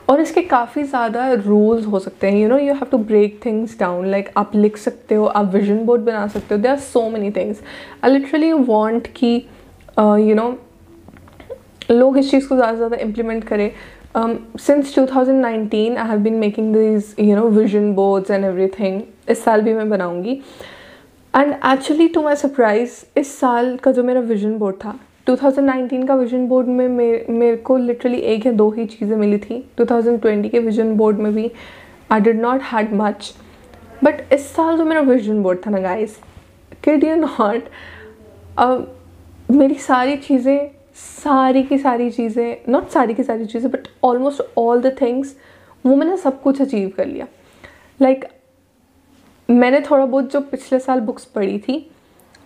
और 0.08 0.20
इसके 0.20 0.42
काफ़ी 0.42 0.82
ज़्यादा 0.82 1.32
रूल्स 1.32 1.86
हो 1.86 1.98
सकते 1.98 2.30
हैं 2.30 2.38
you 2.38 2.48
know 2.48 2.58
you 2.58 2.74
have 2.74 2.86
to 2.90 2.98
break 2.98 3.40
things 3.46 3.78
down 3.80 4.06
like 4.10 4.30
आप 4.36 4.54
लिख 4.56 4.76
सकते 4.76 5.14
हो, 5.14 5.24
आप 5.26 5.52
विजन 5.54 5.84
बोर्ड 5.86 6.02
बना 6.02 6.26
सकते 6.26 6.54
हो 6.54 6.60
they 6.60 6.68
are 6.68 6.78
so 6.78 7.08
many 7.10 7.30
things 7.30 7.62
I 8.04 8.10
literally 8.12 8.52
want 8.52 9.06
कि 9.16 9.34
यू 9.98 10.34
नो 10.34 10.56
लोग 11.90 12.16
इस 12.18 12.30
चीज़ 12.30 12.48
को 12.48 12.54
ज़्यादा 12.56 12.72
से 12.72 12.76
ज़्यादा 12.76 12.96
इम्प्लीमेंट 12.96 13.44
करें। 13.44 13.70
Um, 14.16 14.46
since 14.56 14.92
2019 14.92 15.96
I 15.98 16.06
have 16.06 16.22
been 16.22 16.40
making 16.40 16.72
these 16.72 17.14
you 17.18 17.34
know 17.36 17.48
vision 17.50 17.94
boards 17.94 18.30
and 18.30 18.48
everything. 18.50 19.00
इस 19.28 19.42
साल 19.44 19.62
भी 19.62 19.72
मैं 19.74 19.88
बनाऊँगी। 19.90 20.40
And 21.34 21.52
actually 21.52 22.06
to 22.08 22.22
my 22.22 22.36
surprise 22.36 22.92
इस 23.18 23.38
साल 23.38 23.76
का 23.76 23.92
जो 23.92 24.02
मेरा 24.04 24.20
विजन 24.20 24.56
बोर्ड 24.58 24.76
था 24.76 24.98
2019 25.28 26.06
का 26.08 26.14
विजन 26.14 26.46
बोर्ड 26.48 26.68
में 26.68 26.86
मेरे 26.88 27.26
मेरे 27.28 27.56
को 27.56 27.76
लिटरली 27.76 28.18
एक 28.34 28.46
या 28.46 28.52
दो 28.52 28.70
ही 28.70 28.86
चीज़ें 28.86 29.16
मिली 29.16 29.38
थी। 29.38 29.58
2020 29.80 30.50
के 30.50 30.58
विजन 30.58 30.94
बोर्ड 30.96 31.18
में 31.18 31.34
भी 31.34 31.50
I 32.10 32.20
did 32.20 32.40
not 32.40 32.62
had 32.72 32.94
much 32.94 33.32
but 34.04 34.32
इस 34.32 34.46
साल 34.54 34.76
जो 34.78 34.84
मेरा 34.84 35.00
विजन 35.00 35.42
बोर्ड 35.42 35.58
था 35.66 35.70
ना 35.70 35.78
गाइस 35.78 36.16
किड 36.84 37.04
यू 37.04 37.16
नॉट 37.16 37.68
मेरी 39.50 39.74
सारी 39.74 40.16
चीज़ें 40.16 40.75
सारी 40.96 41.62
की 41.62 41.78
सारी 41.78 42.10
चीज़ें 42.10 42.56
नॉट 42.68 42.88
सारी 42.90 43.14
की 43.14 43.22
सारी 43.22 43.46
चीज़ें 43.46 43.70
but 43.70 43.88
almost 44.04 44.42
all 44.58 44.80
the 44.82 44.96
things 45.00 45.34
वो 45.84 45.96
मैंने 45.96 46.16
सब 46.16 46.40
कुछ 46.42 46.60
अचीव 46.62 46.92
कर 46.96 47.06
लिया। 47.06 47.26
लाइक 48.00 48.20
like, 48.20 48.32
मैंने 49.48 49.80
थोड़ा 49.80 50.04
बहुत 50.06 50.32
जो 50.32 50.40
पिछले 50.42 50.78
साल 50.78 51.00
बुक्स 51.00 51.24
पढ़ी 51.24 51.58
थी 51.58 51.90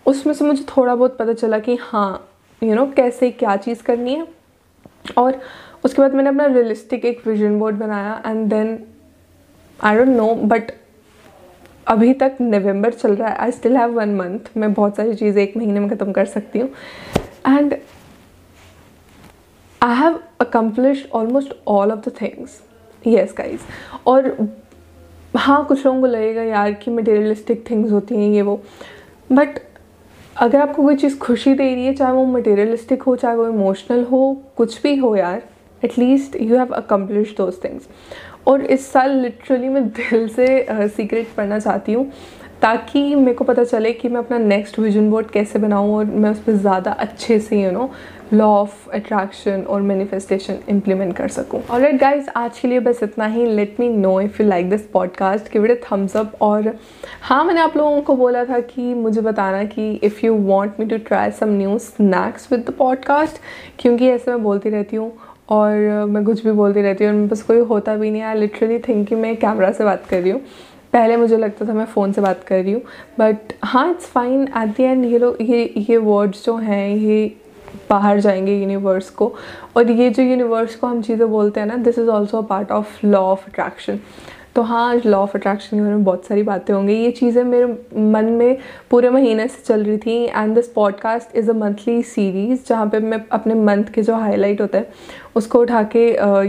उसमें 0.06 0.32
से 0.34 0.44
मुझे 0.44 0.64
थोड़ा 0.68 0.94
बहुत 0.94 1.16
पता 1.18 1.32
चला 1.32 1.58
कि 1.58 1.76
हाँ 1.82 2.28
यू 2.62 2.68
you 2.68 2.76
नो 2.76 2.84
know, 2.84 2.94
कैसे 2.96 3.30
क्या 3.32 3.56
चीज़ 3.56 3.82
करनी 3.82 4.14
है। 4.14 4.26
और 5.18 5.40
उसके 5.84 6.02
बाद 6.02 6.14
मैंने 6.14 6.28
अपना 6.28 6.46
रियलिस्टिक 6.46 7.04
एक 7.04 7.26
विजन 7.26 7.58
बोर्ड 7.58 7.76
बनाया 7.76 8.20
and 8.26 8.46
then 8.50 8.78
I 9.80 9.96
don't 9.96 10.08
know 10.08 10.34
but 10.34 10.72
अभी 11.86 12.12
तक 12.14 12.36
नवंबर 12.40 12.92
चल 12.92 13.14
रहा 13.16 13.28
है 13.28 13.36
I 13.36 13.52
still 13.52 13.76
have 13.76 13.92
one 13.92 14.14
month 14.16 14.50
मैं 14.56 14.72
बहुत 14.72 14.96
सारी 14.96 15.14
चीज़ें 15.14 15.42
एक 15.42 15.56
महीने 15.56 15.80
में 15.80 15.88
ख़त्म 15.90 16.12
कर 16.12 16.24
सकती 16.26 16.58
हूँ। 16.58 16.68
And 17.48 17.74
I 19.82 19.96
have 19.96 20.18
accomplish 20.40 21.08
almost 21.14 21.54
all 21.68 21.92
of 21.92 22.08
the 22.08 22.12
things 22.20 22.60
yes 23.06 23.34
guys 23.38 23.60
और 24.06 24.48
हाँ 25.36 25.64
कुछ 25.64 25.86
लोगों 25.86 26.00
को 26.00 26.06
लगेगा 26.06 26.42
यार 26.42 26.72
कि 26.72 26.90
मटेरियलिस्टिक 26.90 27.70
थिंग्स 27.70 27.92
होती 27.92 28.14
हैं 28.14 28.30
ये 28.32 28.42
वो। 28.42 28.60
बट 29.32 29.58
अगर 30.36 30.60
आपको 30.60 30.82
कोई 30.82 30.96
चीज़ 30.96 31.18
खुशी 31.18 31.54
दे 31.54 31.74
रही 31.74 31.86
है 31.86 31.94
चाहे 31.94 32.12
वो 32.12 32.24
मटेरियलिस्टिक 32.24 33.02
हो 33.02 33.16
चाहे 33.16 33.36
वो 33.36 33.48
इमोशनल 33.48 34.04
हो 34.04 34.42
कुछ 34.56 34.82
भी 34.82 34.96
हो 34.96 35.16
यार 35.16 35.42
at least 35.84 36.36
you 36.36 36.56
have 36.56 36.74
accomplish 36.74 37.34
those 37.36 37.64
things 37.64 37.88
और 38.46 38.64
इस 38.66 38.92
साल 38.92 39.10
लिटरली 39.10 39.68
मैं 39.68 39.88
दिल 39.88 40.28
से 40.28 40.66
सीक्रेट 40.70 41.28
uh, 41.28 41.36
पढ़ना 41.36 41.58
चाहती 41.58 41.92
हूँ। 41.92 42.12
ताकि 42.62 43.14
मेरे 43.14 43.32
को 43.34 43.44
पता 43.44 43.64
चले 43.64 43.92
कि 43.92 44.08
मैं 44.08 44.18
अपना 44.20 44.38
नेक्स्ट 44.38 44.78
विजन 44.78 45.10
बोर्ड 45.10 45.30
कैसे 45.30 45.58
बनाऊँ 45.58 45.94
और 45.96 46.04
मैं 46.04 46.30
उस 46.30 46.42
पर 46.44 46.52
ज़्यादा 46.52 46.90
अच्छे 46.92 47.38
से 47.40 47.62
you 47.62 47.70
know 47.70 47.90
law 48.32 48.46
of 48.46 48.90
attraction 48.94 49.62
और 49.62 49.80
मैनिफेस्टेशन 49.82 50.58
इम्प्लीमेंट 50.68 51.16
कर 51.16 51.28
सकूँ। 51.28 51.62
और 51.62 51.80
राइट 51.80 52.00
गाइज़ 52.00 52.28
आज 52.36 52.58
के 52.58 52.68
लिए 52.68 52.80
बस 52.80 53.02
इतना 53.02 53.26
ही। 53.26 53.46
Let 53.46 53.76
me 53.80 53.88
know 53.88 54.20
if 54.20 54.42
you 54.42 54.48
like 54.48 54.68
this 54.70 54.86
podcast 54.88 55.52
give 55.52 55.66
it 55.66 55.82
thumbs 55.84 56.16
up 56.16 56.36
और 56.42 56.72
हाँ 57.22 57.42
मैंने 57.44 57.60
आप 57.60 57.76
लोगों 57.76 58.02
को 58.02 58.16
बोला 58.16 58.44
था 58.44 58.60
कि 58.60 58.92
मुझे 58.94 59.20
बताना 59.20 59.64
कि 59.64 59.90
if 59.94 60.24
you 60.26 60.34
want 60.34 60.80
me 60.80 60.86
to 60.86 60.98
try 61.08 61.30
some 61.30 61.56
new 61.58 61.78
snacks 61.78 62.48
with 62.52 62.64
the 62.68 62.74
podcast 62.78 63.40
क्योंकि 63.78 64.08
ऐसे 64.08 64.30
मैं 64.30 64.42
बोलती 64.42 64.70
रहती 64.70 64.96
हूँ 64.96 65.12
और 65.50 66.06
मैं 66.08 66.24
कुछ 66.24 66.44
भी 66.44 66.52
बोलती 66.52 66.82
रहती 66.82 67.04
हूँ 67.04 67.20
और 67.20 67.26
बस 67.28 67.42
कोई 67.42 67.58
होता 67.68 67.94
भी 67.96 68.10
नहीं 68.10 68.22
आई 68.22 68.38
लिटरली 68.38 68.78
थिंक 68.78 69.06
कि 69.08 69.14
मैं 69.14 69.36
कैमरा 69.36 69.70
से 69.72 69.84
बात 69.84 70.06
कर 70.10 70.20
रही 70.20 70.30
हूँ। 70.30 70.40
पहले 70.92 71.16
मुझे 71.16 71.36
लगता 71.36 71.66
था 71.66 71.72
मैं 71.72 71.84
फ़ोन 71.86 72.12
से 72.12 72.20
बात 72.20 72.42
कर 72.44 72.62
रही 72.62 72.72
हूँ 72.72 72.82
बट 73.18 73.52
हाँ 73.64 73.90
it's 73.90 74.06
fine 74.06 74.42
at 74.42 74.76
the 74.76 74.80
end 74.80 75.04
ये 75.04 75.18
लोग, 75.18 75.36
ये 75.40 75.74
ये 75.78 75.96
वर्ड्स 75.96 76.44
जो 76.46 76.56
हैं, 76.56 76.96
ये 76.96 77.36
बाहर 77.90 78.20
जाएँगे 78.20 78.56
यूनिवर्स 78.56 79.10
को, 79.10 79.32
और 79.76 79.90
ये 79.90 80.10
जो 80.10 80.22
यूनिवर्स 80.22 80.74
को 80.76 80.86
हम 80.86 81.02
चीज़ें 81.02 81.28
बोलते 81.30 81.60
हैं 81.60 81.66
ना 81.66 81.76
this 81.76 81.98
is 81.98 82.08
also 82.08 82.42
a 82.42 82.46
part 82.46 82.70
of 82.72 83.06
law 83.06 83.20
of 83.22 83.46
attraction 83.48 84.00
तो 84.54 84.62
हाँ 84.62 84.94
लॉ 85.06 85.18
ऑफ़ 85.18 85.36
अट्रैक्शन 85.36 85.76
के 85.76 85.82
बारे 85.82 85.94
में 85.94 86.04
बहुत 86.04 86.24
सारी 86.26 86.42
बातें 86.42 86.72
होंगी। 86.74 86.94
ये 86.94 87.10
चीज़ें 87.10 87.42
मेरे 87.44 87.66
मन 88.10 88.24
में 88.32 88.56
पूरे 88.90 89.10
महीने 89.10 89.46
से 89.48 89.62
चल 89.66 89.84
रही 89.84 89.98
थी 89.98 90.22
and 90.24 90.54
this 90.54 90.68
podcast 90.68 91.36
is 91.36 91.50
a 91.50 91.54
monthly 91.54 92.02
series 92.04 92.60
जहाँ 92.68 92.86
पे 92.86 92.98
मैं 93.00 93.24
अपने 93.32 93.54
मंथ 93.54 93.92
के 93.94 94.02
जो 94.02 94.14
हाईलाइट 94.14 94.60
होता 94.60 94.78
है, 94.78 94.92
उसको 95.36 95.60
उठा 95.60 95.82
के 95.96 96.08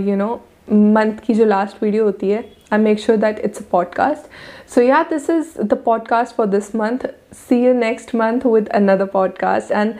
यू 0.10 0.16
नो 0.16 0.40
मंथ 0.72 1.14
की 1.26 1.34
जो 1.34 1.46
लास्ट 1.46 1.84
वीडियो 1.84 2.04
होती 2.04 2.30
है 2.30 2.52
I 2.74 2.80
make 2.80 3.00
sure 3.00 3.18
that 3.18 3.40
it's 3.40 3.60
a 3.60 3.66
podcast 3.72 4.22
so 4.70 4.82
yeah 4.82 5.04
this 5.04 5.30
is 5.30 5.62
the 5.62 5.74
podcast 5.74 6.36
for 6.36 6.46
this 6.48 6.76
month 6.76 7.00
see 7.34 7.66
See 7.66 7.76
next 7.76 8.16
month 8.16 8.40
month 8.40 8.70
another 8.70 9.06
podcast 9.06 9.72
and 9.72 9.94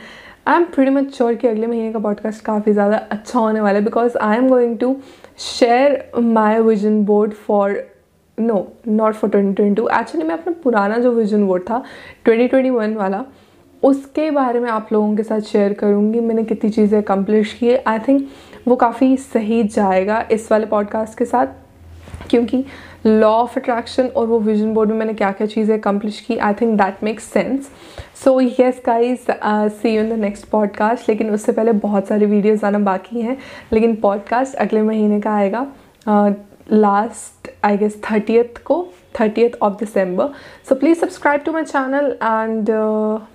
I 0.46 0.56
am 0.56 0.64
pretty 0.64 0.88
much 0.88 1.14
sure 1.14 1.34
कि 1.34 1.48
अगले 1.48 1.66
महीने 1.66 1.92
का 1.92 1.98
podcast 1.98 2.44
काफ़ी 2.44 2.72
ज़्यादा 2.72 2.96
अच्छा 2.96 3.38
होने 3.38 3.60
वाला 3.60 3.78
है 3.78 3.84
because 3.84 4.18
I 4.18 4.36
am 4.36 4.48
going 4.48 4.78
to 4.78 4.96
share 5.38 6.10
my 6.18 6.58
vision 6.58 7.04
board 7.04 7.32
for 7.32 7.90
no 8.40 8.72
not 8.88 9.14
for 9.14 9.30
twenty 9.30 9.54
twenty 9.54 9.82
two 9.82 9.88
actually 9.88 10.26
मैं 10.28 10.34
अपना 10.34 10.54
पुराना 10.62 10.98
जो 10.98 11.12
विजन 11.12 11.46
बोर्ड 11.46 11.62
था 11.62 11.84
ट्वेंटी 12.24 12.48
ट्वेंटी 12.48 12.70
वन 12.70 12.94
वाला, 12.94 13.24
उसके 13.82 14.30
बारे 14.30 14.60
में 14.60 14.70
आप 14.70 14.88
लोगों 14.92 15.16
के 15.16 15.22
साथ 15.22 15.40
शेयर 15.40 15.72
करूँगी। 15.72 16.20
मैंने 16.20 16.44
कितनी 16.44 16.70
चीज़ें 16.70 17.02
अकम्पलिश 17.02 17.52
की 17.52 17.74
आई 17.74 17.98
थिंक 17.98 18.28
वो 18.68 18.76
काफ़ी 18.76 19.16
सही 19.16 19.62
जाएगा 19.64 20.24
इस 20.30 20.50
वाले 20.52 20.66
पॉडकास्ट 20.66 21.18
के 21.18 21.24
साथ, 21.24 21.46
क्योंकि 22.30 22.64
लॉ 23.06 23.30
ऑफ़ 23.30 23.58
अट्रैक्शन 23.58 24.06
और 24.06 24.26
वो 24.26 24.38
विजन 24.38 24.72
बोर्ड 24.74 24.90
में 24.90 24.96
मैंने 24.96 25.14
क्या 25.14 25.30
क्या 25.32 25.46
चीज़ें 25.46 25.78
अकम्पलिश 25.78 26.20
की 26.20 26.36
I 26.36 26.54
think 26.54 26.76
that 26.78 27.02
makes 27.04 27.24
sense 27.24 27.68
so 28.24 28.40
yes 28.40 28.82
guys 28.86 29.20
see 29.72 29.88
you 29.88 30.02
in 30.02 30.08
the 30.10 30.18
next 30.20 30.48
podcast 30.48 31.08
लेकिन 31.08 31.30
उससे 31.30 31.52
पहले 31.52 31.72
बहुत 31.72 32.06
सारी 32.06 32.26
वीडियोज़ 32.26 32.66
आना 32.66 32.78
बाकी 32.78 33.20
हैं। 33.20 33.36
लेकिन 33.72 33.94
पॉडकास्ट 33.96 34.54
अगले 34.54 34.82
महीने 34.82 35.20
का 35.20 35.34
आएगा। 35.34 35.66
लास्ट 36.72 37.50
आई 37.64 37.76
गेस 37.76 38.00
थर्टियथ 38.10 38.62
को। 38.64 38.86
Thirtieth 39.20 39.56
of 39.62 39.78
December 39.78 40.28
so 40.68 40.74
please 40.74 40.98
subscribe 40.98 41.42
to 41.42 41.52
my 41.52 41.64
channel 41.64 42.10
and 42.22 42.66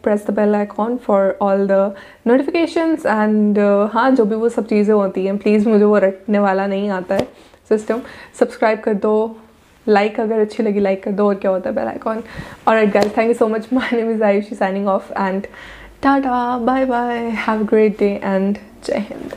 press 0.04 0.26
the 0.28 0.34
bell 0.36 0.56
icon 0.56 0.98
for 0.98 1.38
all 1.42 1.66
the 1.68 1.94
notifications 2.28 3.06
and 3.06 3.60
हाँ 3.94 4.10
जो 4.12 4.26
भी 4.26 4.36
वो 4.36 4.50
सब 4.50 4.68
चीज़ें 4.68 4.94
होती 4.94 5.26
हैं 5.26 5.38
प्लीज़ 5.38 5.68
मुझे 5.70 5.84
वो 5.86 5.98
रटने 5.98 6.40
वाला 6.40 6.68
नहीं 6.68 6.90
आता 6.92 7.16
है 7.16 7.28
सिस्टम 7.70 8.02
सब्सक्राइब 8.40 8.80
कर 8.80 8.94
दो 9.06 9.16
लाइक 9.88 10.20
अगर 10.20 10.40
अच्छी 10.40 10.64
लगी 10.64 10.80
लाइक 10.80 11.04
कर 11.04 11.12
दो, 11.12 11.28
और 11.28 11.36
क्या 11.36 11.52
होता 11.52 11.70
है 11.70 11.76
बेल 11.76 11.88
आइकॉन 11.88 12.24
और 12.68 12.74
right 12.74 12.94
guys 12.94 13.18
thank 13.18 13.28
you 13.28 13.34
so 13.34 13.48
much 13.48 13.68
my 13.74 13.96
name 13.96 14.12
is 14.12 14.24
Ayushi 14.24 14.56
signing 14.56 14.88
off 14.88 15.12
and 15.14 15.48
tata 16.04 16.58
bye 16.58 16.86
bye 16.86 17.18
have 17.18 17.60
a 17.60 17.68
great 17.70 18.00
day 18.00 18.10
and 18.24 18.58
Jai 18.86 19.06
Hind 19.10 19.34